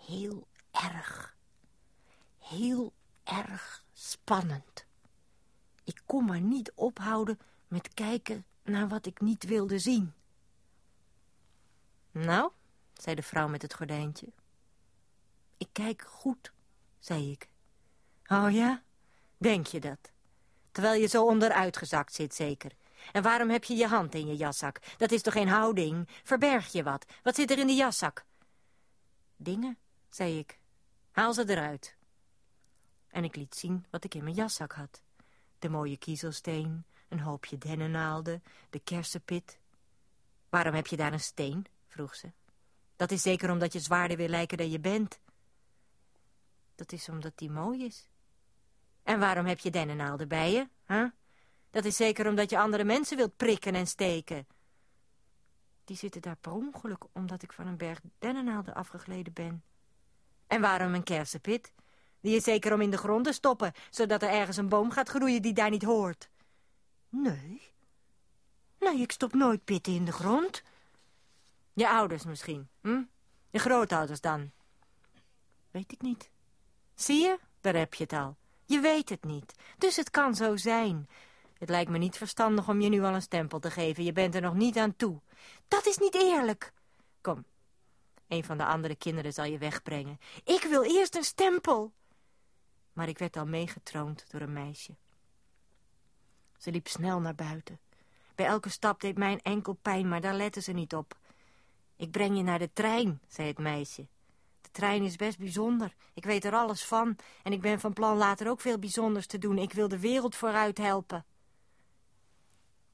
[0.00, 1.36] Heel erg.
[2.38, 2.92] Heel
[3.24, 4.86] erg spannend.
[5.84, 7.38] Ik kon maar niet ophouden
[7.68, 10.14] met kijken naar wat ik niet wilde zien.
[12.10, 12.52] Nou,
[12.92, 14.32] zei de vrouw met het gordijntje.
[15.56, 16.52] Ik kijk goed,
[16.98, 17.48] zei ik.
[18.26, 18.82] Oh ja,
[19.36, 20.12] denk je dat?
[20.70, 22.72] Terwijl je zo onderuitgezakt zit, zeker.
[23.12, 24.78] En waarom heb je je hand in je jaszak?
[24.96, 26.08] Dat is toch geen houding?
[26.22, 27.04] Verberg je wat?
[27.22, 28.24] Wat zit er in de jaszak?
[29.36, 29.78] Dingen,
[30.10, 30.58] zei ik.
[31.10, 31.96] Haal ze eruit.
[33.08, 35.02] En ik liet zien wat ik in mijn jaszak had.
[35.58, 39.58] De mooie kiezelsteen, een hoopje dennennaalden, de kersenpit.
[40.48, 41.66] Waarom heb je daar een steen?
[41.88, 42.32] vroeg ze.
[42.96, 45.20] Dat is zeker omdat je zwaarder wil lijken dan je bent.
[46.74, 48.08] Dat is omdat die mooi is.
[49.02, 51.06] En waarom heb je dennennaalden bij je, hè?
[51.72, 54.46] Dat is zeker omdat je andere mensen wilt prikken en steken.
[55.84, 59.62] Die zitten daar per ongeluk omdat ik van een berg dennennaalden afgegleden ben.
[60.46, 61.72] En waarom een kersenpit?
[62.20, 65.08] Die is zeker om in de grond te stoppen, zodat er ergens een boom gaat
[65.08, 66.28] groeien die daar niet hoort.
[67.08, 67.62] Nee.
[68.78, 70.62] Nee, ik stop nooit pitten in de grond.
[71.72, 73.02] Je ouders misschien, hm?
[73.50, 74.50] Je grootouders dan?
[75.70, 76.30] Weet ik niet.
[76.94, 77.38] Zie je?
[77.60, 78.36] Daar heb je het al.
[78.64, 79.54] Je weet het niet.
[79.78, 81.08] Dus het kan zo zijn.
[81.62, 84.04] Het lijkt me niet verstandig om je nu al een stempel te geven.
[84.04, 85.20] Je bent er nog niet aan toe.
[85.68, 86.72] Dat is niet eerlijk.
[87.20, 87.44] Kom,
[88.28, 90.18] een van de andere kinderen zal je wegbrengen.
[90.44, 91.92] Ik wil eerst een stempel.
[92.92, 94.96] Maar ik werd al meegetroond door een meisje.
[96.58, 97.80] Ze liep snel naar buiten.
[98.34, 101.16] Bij elke stap deed mijn enkel pijn, maar daar lette ze niet op.
[101.96, 104.06] Ik breng je naar de trein, zei het meisje.
[104.60, 105.94] De trein is best bijzonder.
[106.14, 107.16] Ik weet er alles van.
[107.42, 109.58] En ik ben van plan later ook veel bijzonders te doen.
[109.58, 111.24] Ik wil de wereld vooruit helpen.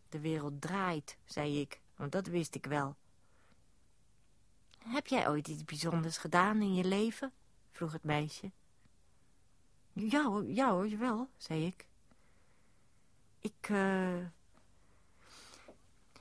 [0.09, 2.97] De wereld draait, zei ik, want dat wist ik wel.
[4.79, 7.33] Heb jij ooit iets bijzonders gedaan in je leven?
[7.71, 8.51] vroeg het meisje.
[9.93, 11.87] Ja ja hoor, jawel, zei ik.
[13.39, 14.21] Ik, uh...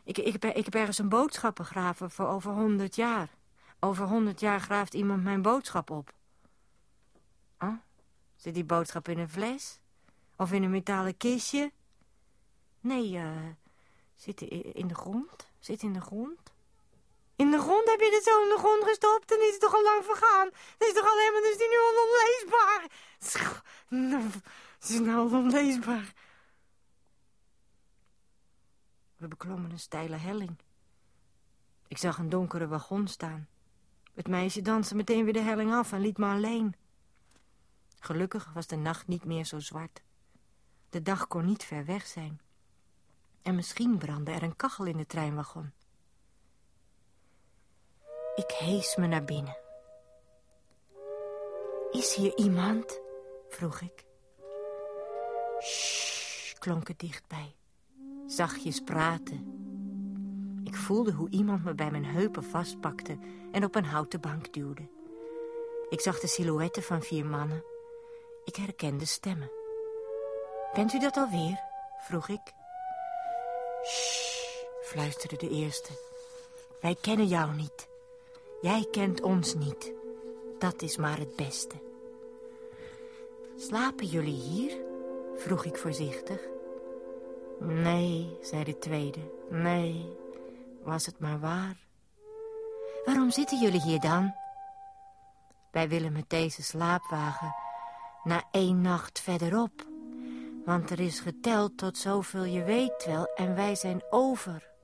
[0.04, 3.30] ik, ik, ik heb ergens een boodschap begraven voor over honderd jaar.
[3.80, 6.14] Over honderd jaar graaft iemand mijn boodschap op.
[7.60, 7.78] Oh,
[8.36, 9.80] zit die boodschap in een fles?
[10.36, 11.72] Of in een metalen kistje?
[12.80, 13.48] Nee, eh...
[14.18, 15.48] Zit in de grond?
[15.60, 16.54] Zit in de grond?
[17.36, 17.90] In de grond?
[17.90, 19.30] Heb je dit zo in de grond gestopt?
[19.30, 20.50] Dan is het toch al lang vergaan?
[20.78, 22.82] Dan is toch al helemaal, is die nu onleesbaar?
[24.80, 26.14] Het is nou al onleesbaar.
[29.16, 30.58] We beklommen een steile helling.
[31.88, 33.48] Ik zag een donkere wagon staan.
[34.14, 36.76] Het meisje danste meteen weer de helling af en liet me alleen.
[38.00, 40.02] Gelukkig was de nacht niet meer zo zwart.
[40.90, 42.42] De dag kon niet ver weg zijn.
[43.48, 45.72] En misschien brandde er een kachel in de treinwagon.
[48.36, 49.58] Ik hees me naar binnen.
[51.92, 53.00] Is hier iemand?
[53.50, 54.06] vroeg ik.
[55.62, 57.56] Shh, klonk het dichtbij.
[58.26, 59.46] Zachtjes praten.
[60.64, 63.18] Ik voelde hoe iemand me bij mijn heupen vastpakte
[63.52, 64.90] en op een houten bank duwde.
[65.90, 67.64] Ik zag de silhouetten van vier mannen.
[68.44, 69.52] Ik herkende stemmen.
[70.74, 71.60] Bent u dat alweer?
[72.00, 72.57] vroeg ik.
[74.88, 75.92] Fluisterde de eerste.
[76.82, 77.88] Wij kennen jou niet.
[78.62, 79.92] Jij kent ons niet.
[80.60, 81.76] Dat is maar het beste.
[83.58, 84.78] Slapen jullie hier?
[85.36, 86.40] vroeg ik voorzichtig.
[87.60, 89.20] Nee, zei de tweede.
[89.50, 90.18] Nee,
[90.84, 91.78] was het maar waar.
[93.06, 94.34] Waarom zitten jullie hier dan?
[95.72, 97.56] Wij willen met deze slaapwagen
[98.24, 99.86] naar één nacht verderop.
[100.66, 104.76] Want er is geteld tot zoveel je weet wel en wij zijn over.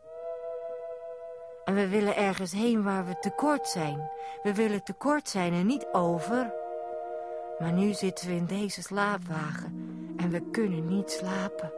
[1.66, 4.10] En we willen ergens heen waar we tekort zijn.
[4.44, 6.54] We willen tekort zijn en niet over.
[7.60, 9.74] Maar nu zitten we in deze slaapwagen
[10.18, 11.74] en we kunnen niet slapen.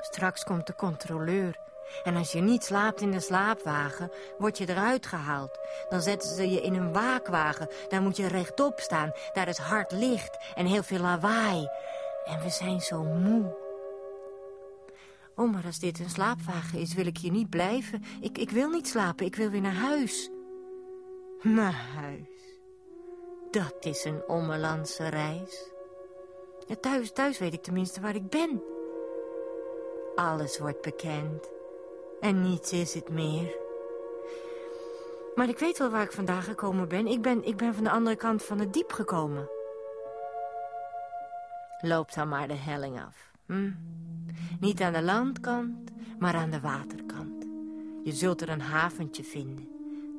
[0.00, 1.58] Straks komt de controleur.
[2.04, 5.58] En als je niet slaapt in de slaapwagen, word je eruit gehaald.
[5.88, 7.68] Dan zetten ze je in een waakwagen.
[7.88, 9.12] Daar moet je rechtop staan.
[9.32, 11.68] Daar is hard licht en heel veel lawaai.
[12.24, 13.67] En we zijn zo moe.
[15.38, 18.02] Oh, maar als dit een slaapwagen is, wil ik hier niet blijven.
[18.20, 20.30] Ik, ik wil niet slapen, ik wil weer naar huis.
[21.42, 22.58] Naar huis.
[23.50, 25.70] Dat is een ommelandse reis.
[26.66, 28.62] Ja, thuis, thuis weet ik tenminste waar ik ben.
[30.14, 31.50] Alles wordt bekend.
[32.20, 33.56] En niets is het meer.
[35.34, 37.06] Maar ik weet wel waar ik vandaag gekomen ben.
[37.06, 39.50] Ik ben, ik ben van de andere kant van het diep gekomen.
[41.80, 43.32] Loop dan maar de helling af.
[43.46, 43.70] Hm?
[44.60, 47.46] Niet aan de landkant, maar aan de waterkant.
[48.02, 49.68] Je zult er een haventje vinden.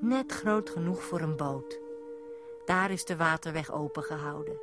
[0.01, 1.79] Net groot genoeg voor een boot.
[2.65, 4.61] Daar is de waterweg opengehouden.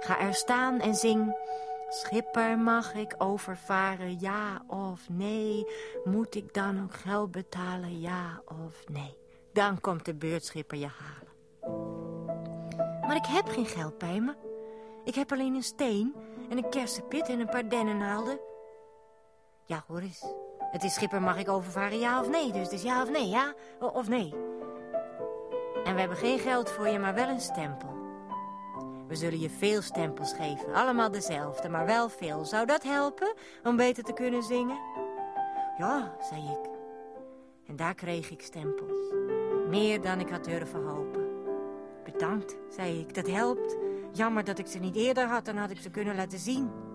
[0.00, 1.36] Ga er staan en zing...
[1.88, 5.66] Schipper, mag ik overvaren, ja of nee?
[6.04, 9.16] Moet ik dan ook geld betalen, ja of nee?
[9.52, 11.34] Dan komt de beurtschipper je halen.
[13.06, 14.34] Maar ik heb geen geld bij me.
[15.04, 16.14] Ik heb alleen een steen
[16.48, 18.38] en een kersenpit en een paar dennennaalden.
[19.66, 20.24] Ja, hoor eens.
[20.58, 22.52] Het is schipper, mag ik overvaren, ja of nee?
[22.52, 24.34] Dus is ja of nee, ja of nee?
[25.84, 27.94] En we hebben geen geld voor je, maar wel een stempel.
[29.08, 32.44] We zullen je veel stempels geven, allemaal dezelfde, maar wel veel.
[32.44, 34.78] Zou dat helpen om beter te kunnen zingen?
[35.78, 36.70] Ja, zei ik.
[37.66, 39.12] En daar kreeg ik stempels.
[39.68, 41.26] Meer dan ik had durven hopen.
[42.04, 43.76] Bedankt, zei ik, dat helpt.
[44.12, 46.85] Jammer dat ik ze niet eerder had, dan had ik ze kunnen laten zien.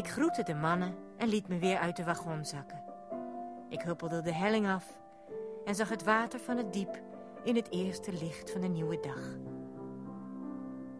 [0.00, 2.82] Ik groette de mannen en liet me weer uit de wagon zakken.
[3.68, 5.00] Ik huppelde de helling af
[5.64, 7.02] en zag het water van het diep
[7.44, 9.36] in het eerste licht van de nieuwe dag.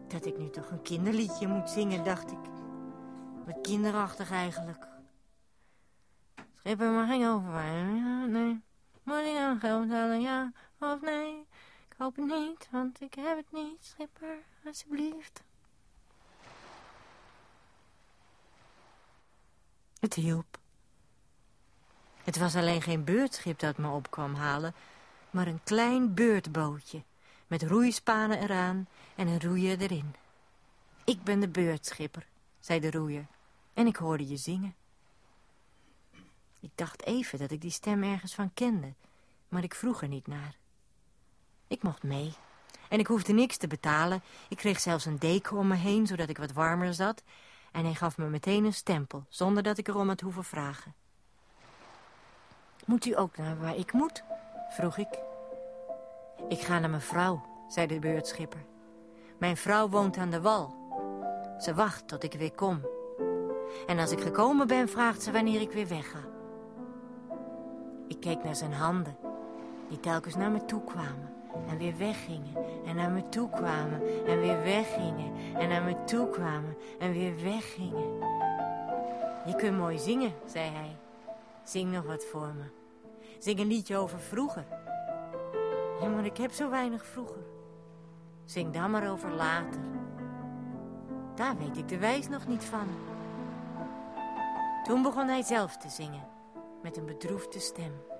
[0.07, 2.39] Dat ik nu toch een kinderliedje moet zingen, dacht ik.
[3.45, 4.87] Wat kinderachtig eigenlijk.
[6.55, 8.61] Schipper mag ik overwaaien, ja, nee.
[9.03, 11.47] Moet ik dan geld betalen, ja of nee?
[11.89, 15.43] Ik hoop het niet, want ik heb het niet, schipper, alsjeblieft.
[20.01, 20.59] Het hielp.
[22.23, 24.73] Het was alleen geen beurtschip dat me op kwam halen,
[25.29, 27.03] maar een klein beurtbootje
[27.47, 30.15] met roeispanen eraan en een roeier erin.
[31.05, 32.25] Ik ben de beurtschipper,
[32.59, 33.25] zei de roeier,
[33.73, 34.75] en ik hoorde je zingen.
[36.59, 38.93] Ik dacht even dat ik die stem ergens van kende,
[39.47, 40.55] maar ik vroeg er niet naar.
[41.67, 42.33] Ik mocht mee.
[42.89, 44.23] En ik hoefde niks te betalen.
[44.49, 47.23] Ik kreeg zelfs een deken om me heen, zodat ik wat warmer zat.
[47.71, 50.93] En hij gaf me meteen een stempel, zonder dat ik erom had hoeven vragen.
[52.85, 54.23] Moet u ook naar waar ik moet?
[54.69, 55.19] vroeg ik.
[56.47, 58.65] Ik ga naar mijn vrouw, zei de beurtschipper.
[59.37, 60.75] Mijn vrouw woont aan de wal.
[61.59, 62.81] Ze wacht tot ik weer kom.
[63.87, 66.19] En als ik gekomen ben, vraagt ze wanneer ik weer wegga.
[68.07, 69.17] Ik keek naar zijn handen,
[69.89, 72.55] die telkens naar me toe kwamen en weer weggingen.
[72.85, 75.31] En naar me toe kwamen en weer weggingen.
[75.55, 78.19] En naar me toe kwamen en weer weggingen.
[79.45, 80.95] Je kunt mooi zingen, zei hij.
[81.63, 82.63] Zing nog wat voor me.
[83.39, 84.65] Zing een liedje over vroeger.
[86.01, 87.43] Ja, maar ik heb zo weinig vroeger.
[88.45, 89.81] Zing dan maar over later.
[91.35, 92.87] Daar weet ik de wijs nog niet van.
[94.83, 96.27] Toen begon hij zelf te zingen,
[96.81, 98.10] met een bedroefde stem.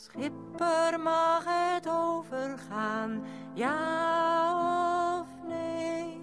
[0.00, 3.24] Schipper mag het overgaan,
[3.54, 6.20] ja of nee?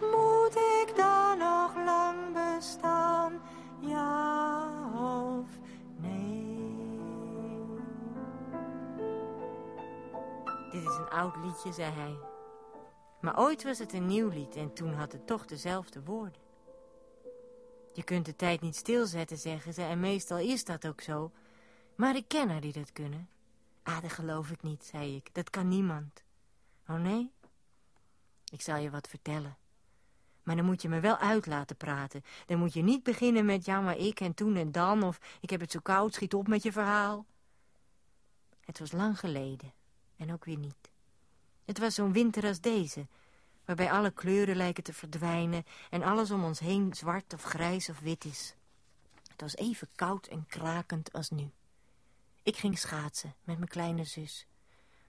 [0.00, 3.40] Moet ik dan nog lang bestaan,
[3.80, 5.48] ja of
[5.96, 7.78] nee?
[10.70, 12.16] Dit is een oud liedje, zei hij.
[13.20, 16.42] Maar ooit was het een nieuw lied en toen had het toch dezelfde woorden.
[17.92, 21.30] Je kunt de tijd niet stilzetten, zeggen ze, en meestal is dat ook zo...
[21.94, 23.28] Maar ik ken er die dat kunnen.
[23.82, 25.28] Ah, geloof ik niet, zei ik.
[25.32, 26.22] Dat kan niemand.
[26.88, 27.30] Oh nee?
[28.52, 29.56] Ik zal je wat vertellen.
[30.42, 32.24] Maar dan moet je me wel uit laten praten.
[32.46, 35.02] Dan moet je niet beginnen met ja, maar ik en toen en dan...
[35.02, 37.26] of ik heb het zo koud, schiet op met je verhaal.
[38.64, 39.72] Het was lang geleden.
[40.16, 40.90] En ook weer niet.
[41.64, 43.06] Het was zo'n winter als deze...
[43.64, 45.64] waarbij alle kleuren lijken te verdwijnen...
[45.90, 48.54] en alles om ons heen zwart of grijs of wit is.
[49.30, 51.50] Het was even koud en krakend als nu.
[52.44, 54.46] Ik ging schaatsen met mijn kleine zus.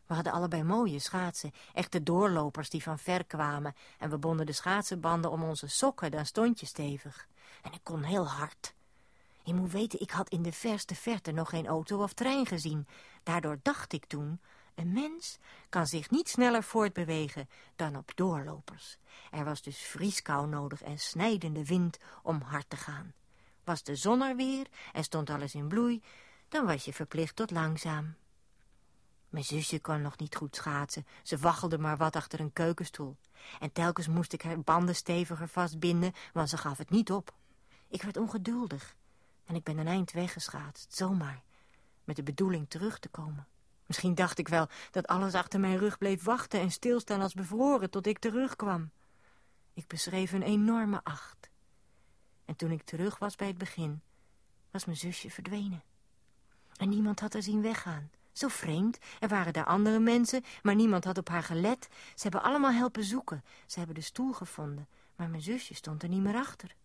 [0.05, 3.75] We hadden allebei mooie schaatsen, echte doorlopers die van ver kwamen...
[3.99, 7.27] en we bonden de schaatsenbanden om onze sokken, dan stond je stevig.
[7.61, 8.73] En ik kon heel hard.
[9.43, 12.88] Je moet weten, ik had in de verste verte nog geen auto of trein gezien.
[13.23, 14.41] Daardoor dacht ik toen,
[14.75, 15.38] een mens
[15.69, 18.97] kan zich niet sneller voortbewegen dan op doorlopers.
[19.31, 23.13] Er was dus vrieskou nodig en snijdende wind om hard te gaan.
[23.63, 26.01] Was de zon er weer en stond alles in bloei,
[26.55, 28.15] dan was je verplicht tot langzaam.
[29.29, 31.07] Mijn zusje kon nog niet goed schaatsen.
[31.23, 33.17] Ze waggelde maar wat achter een keukenstoel.
[33.59, 37.33] En telkens moest ik haar banden steviger vastbinden, want ze gaf het niet op.
[37.87, 38.95] Ik werd ongeduldig
[39.45, 41.43] en ik ben een eind weggeschaatst, zomaar,
[42.03, 43.47] met de bedoeling terug te komen.
[43.85, 47.89] Misschien dacht ik wel dat alles achter mijn rug bleef wachten en stilstaan als bevroren
[47.89, 48.91] tot ik terugkwam.
[49.73, 51.49] Ik beschreef een enorme acht.
[52.45, 54.01] En toen ik terug was bij het begin,
[54.71, 55.83] was mijn zusje verdwenen.
[56.78, 58.09] En niemand had haar zien weggaan.
[58.32, 58.97] Zo vreemd.
[59.19, 61.88] Er waren daar andere mensen, maar niemand had op haar gelet.
[61.91, 63.43] Ze hebben allemaal helpen zoeken.
[63.65, 66.76] Ze hebben de stoel gevonden, maar mijn zusje stond er niet meer achter.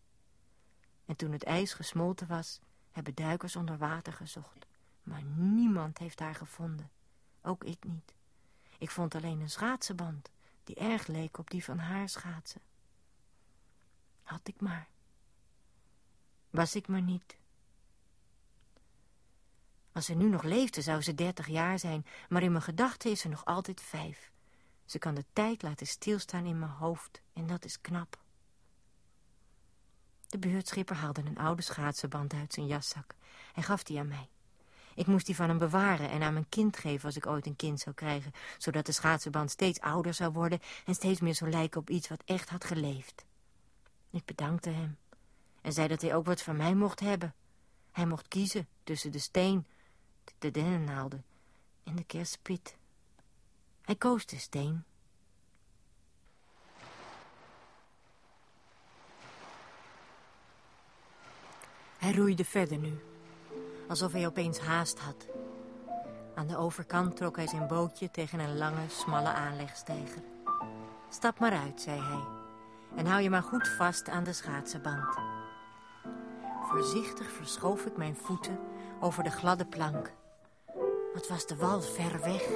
[1.06, 2.60] En toen het ijs gesmolten was,
[2.90, 4.66] hebben duikers onder water gezocht.
[5.02, 6.90] Maar niemand heeft haar gevonden.
[7.42, 8.14] Ook ik niet.
[8.78, 10.30] Ik vond alleen een schaatsenband,
[10.64, 12.60] die erg leek op die van haar schaatsen.
[14.22, 14.88] Had ik maar.
[16.50, 17.36] Was ik maar niet.
[19.92, 23.20] Als ze nu nog leefde, zou ze dertig jaar zijn, maar in mijn gedachten is
[23.20, 24.30] ze nog altijd vijf.
[24.84, 28.18] Ze kan de tijd laten stilstaan in mijn hoofd en dat is knap.
[30.28, 33.14] De buurtschipper haalde een oude schaatsenband uit zijn jaszak
[33.54, 34.28] en gaf die aan mij.
[34.94, 37.56] Ik moest die van hem bewaren en aan mijn kind geven als ik ooit een
[37.56, 41.80] kind zou krijgen, zodat de schaatsenband steeds ouder zou worden en steeds meer zou lijken
[41.80, 43.24] op iets wat echt had geleefd.
[44.10, 44.98] Ik bedankte hem
[45.60, 47.34] en zei dat hij ook wat van mij mocht hebben.
[47.92, 49.66] Hij mocht kiezen tussen de steen
[50.38, 51.24] de dennennaalden
[51.84, 52.76] en de kerstpit.
[53.82, 54.84] Hij koos de steen.
[61.98, 63.00] Hij roeide verder nu,
[63.88, 65.26] alsof hij opeens haast had.
[66.34, 70.22] Aan de overkant trok hij zijn bootje tegen een lange, smalle aanlegstijger.
[71.08, 72.24] Stap maar uit, zei hij,
[72.96, 75.18] en hou je maar goed vast aan de schaatsenband.
[76.62, 78.58] Voorzichtig verschoof ik mijn voeten
[79.00, 80.12] over de gladde plank.
[81.14, 82.48] Wat was de wal ver weg.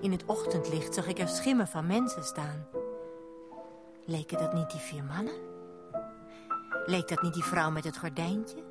[0.00, 2.66] In het ochtendlicht zag ik er schimmen van mensen staan.
[4.04, 5.34] Leken dat niet die vier mannen?
[6.86, 8.62] Leek dat niet die vrouw met het gordijntje?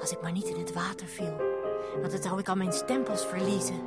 [0.00, 1.36] Als ik maar niet in het water viel,
[2.00, 3.80] want dan zou ik al mijn stempels verliezen.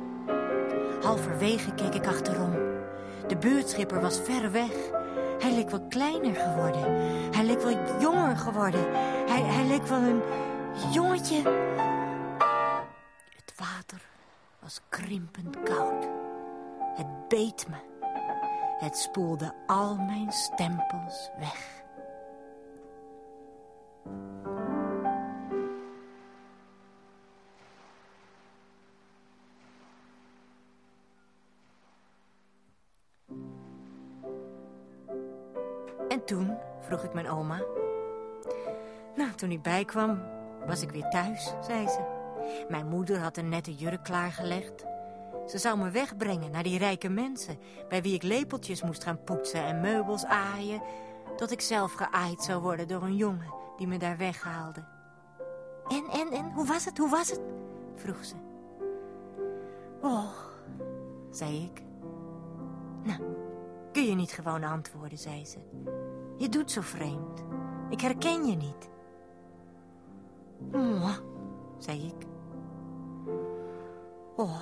[1.02, 2.52] Halverwege keek ik achterom.
[3.26, 4.72] De buurtschipper was ver weg.
[5.38, 6.82] Hij leek wel kleiner geworden.
[7.34, 8.84] Hij leek wel jonger geworden.
[9.26, 10.22] Hij, hij leek wel een
[10.92, 11.42] jongetje
[13.62, 14.00] water
[14.58, 16.08] was krimpend koud.
[16.94, 17.76] Het beet me.
[18.78, 21.80] Het spoelde al mijn stempels weg.
[36.08, 37.62] En toen, vroeg ik mijn oma.
[39.16, 40.22] Nou, toen ik bijkwam,
[40.66, 42.20] was ik weer thuis, zei ze.
[42.68, 44.84] Mijn moeder had een nette jurk klaargelegd.
[45.46, 47.58] Ze zou me wegbrengen naar die rijke mensen...
[47.88, 50.82] bij wie ik lepeltjes moest gaan poetsen en meubels aaien...
[51.36, 54.84] tot ik zelf geaaid zou worden door een jongen die me daar weghaalde.
[55.88, 57.40] En, en, en, hoe was het, hoe was het?
[57.94, 58.34] vroeg ze.
[60.00, 60.30] Oh,
[61.30, 61.82] zei ik.
[63.02, 63.20] Nou,
[63.92, 65.58] kun je niet gewoon antwoorden, zei ze.
[66.36, 67.44] Je doet zo vreemd.
[67.90, 68.90] Ik herken je niet.
[70.72, 71.16] 嗯哇
[71.78, 72.16] 再一个
[74.36, 74.60] 哦。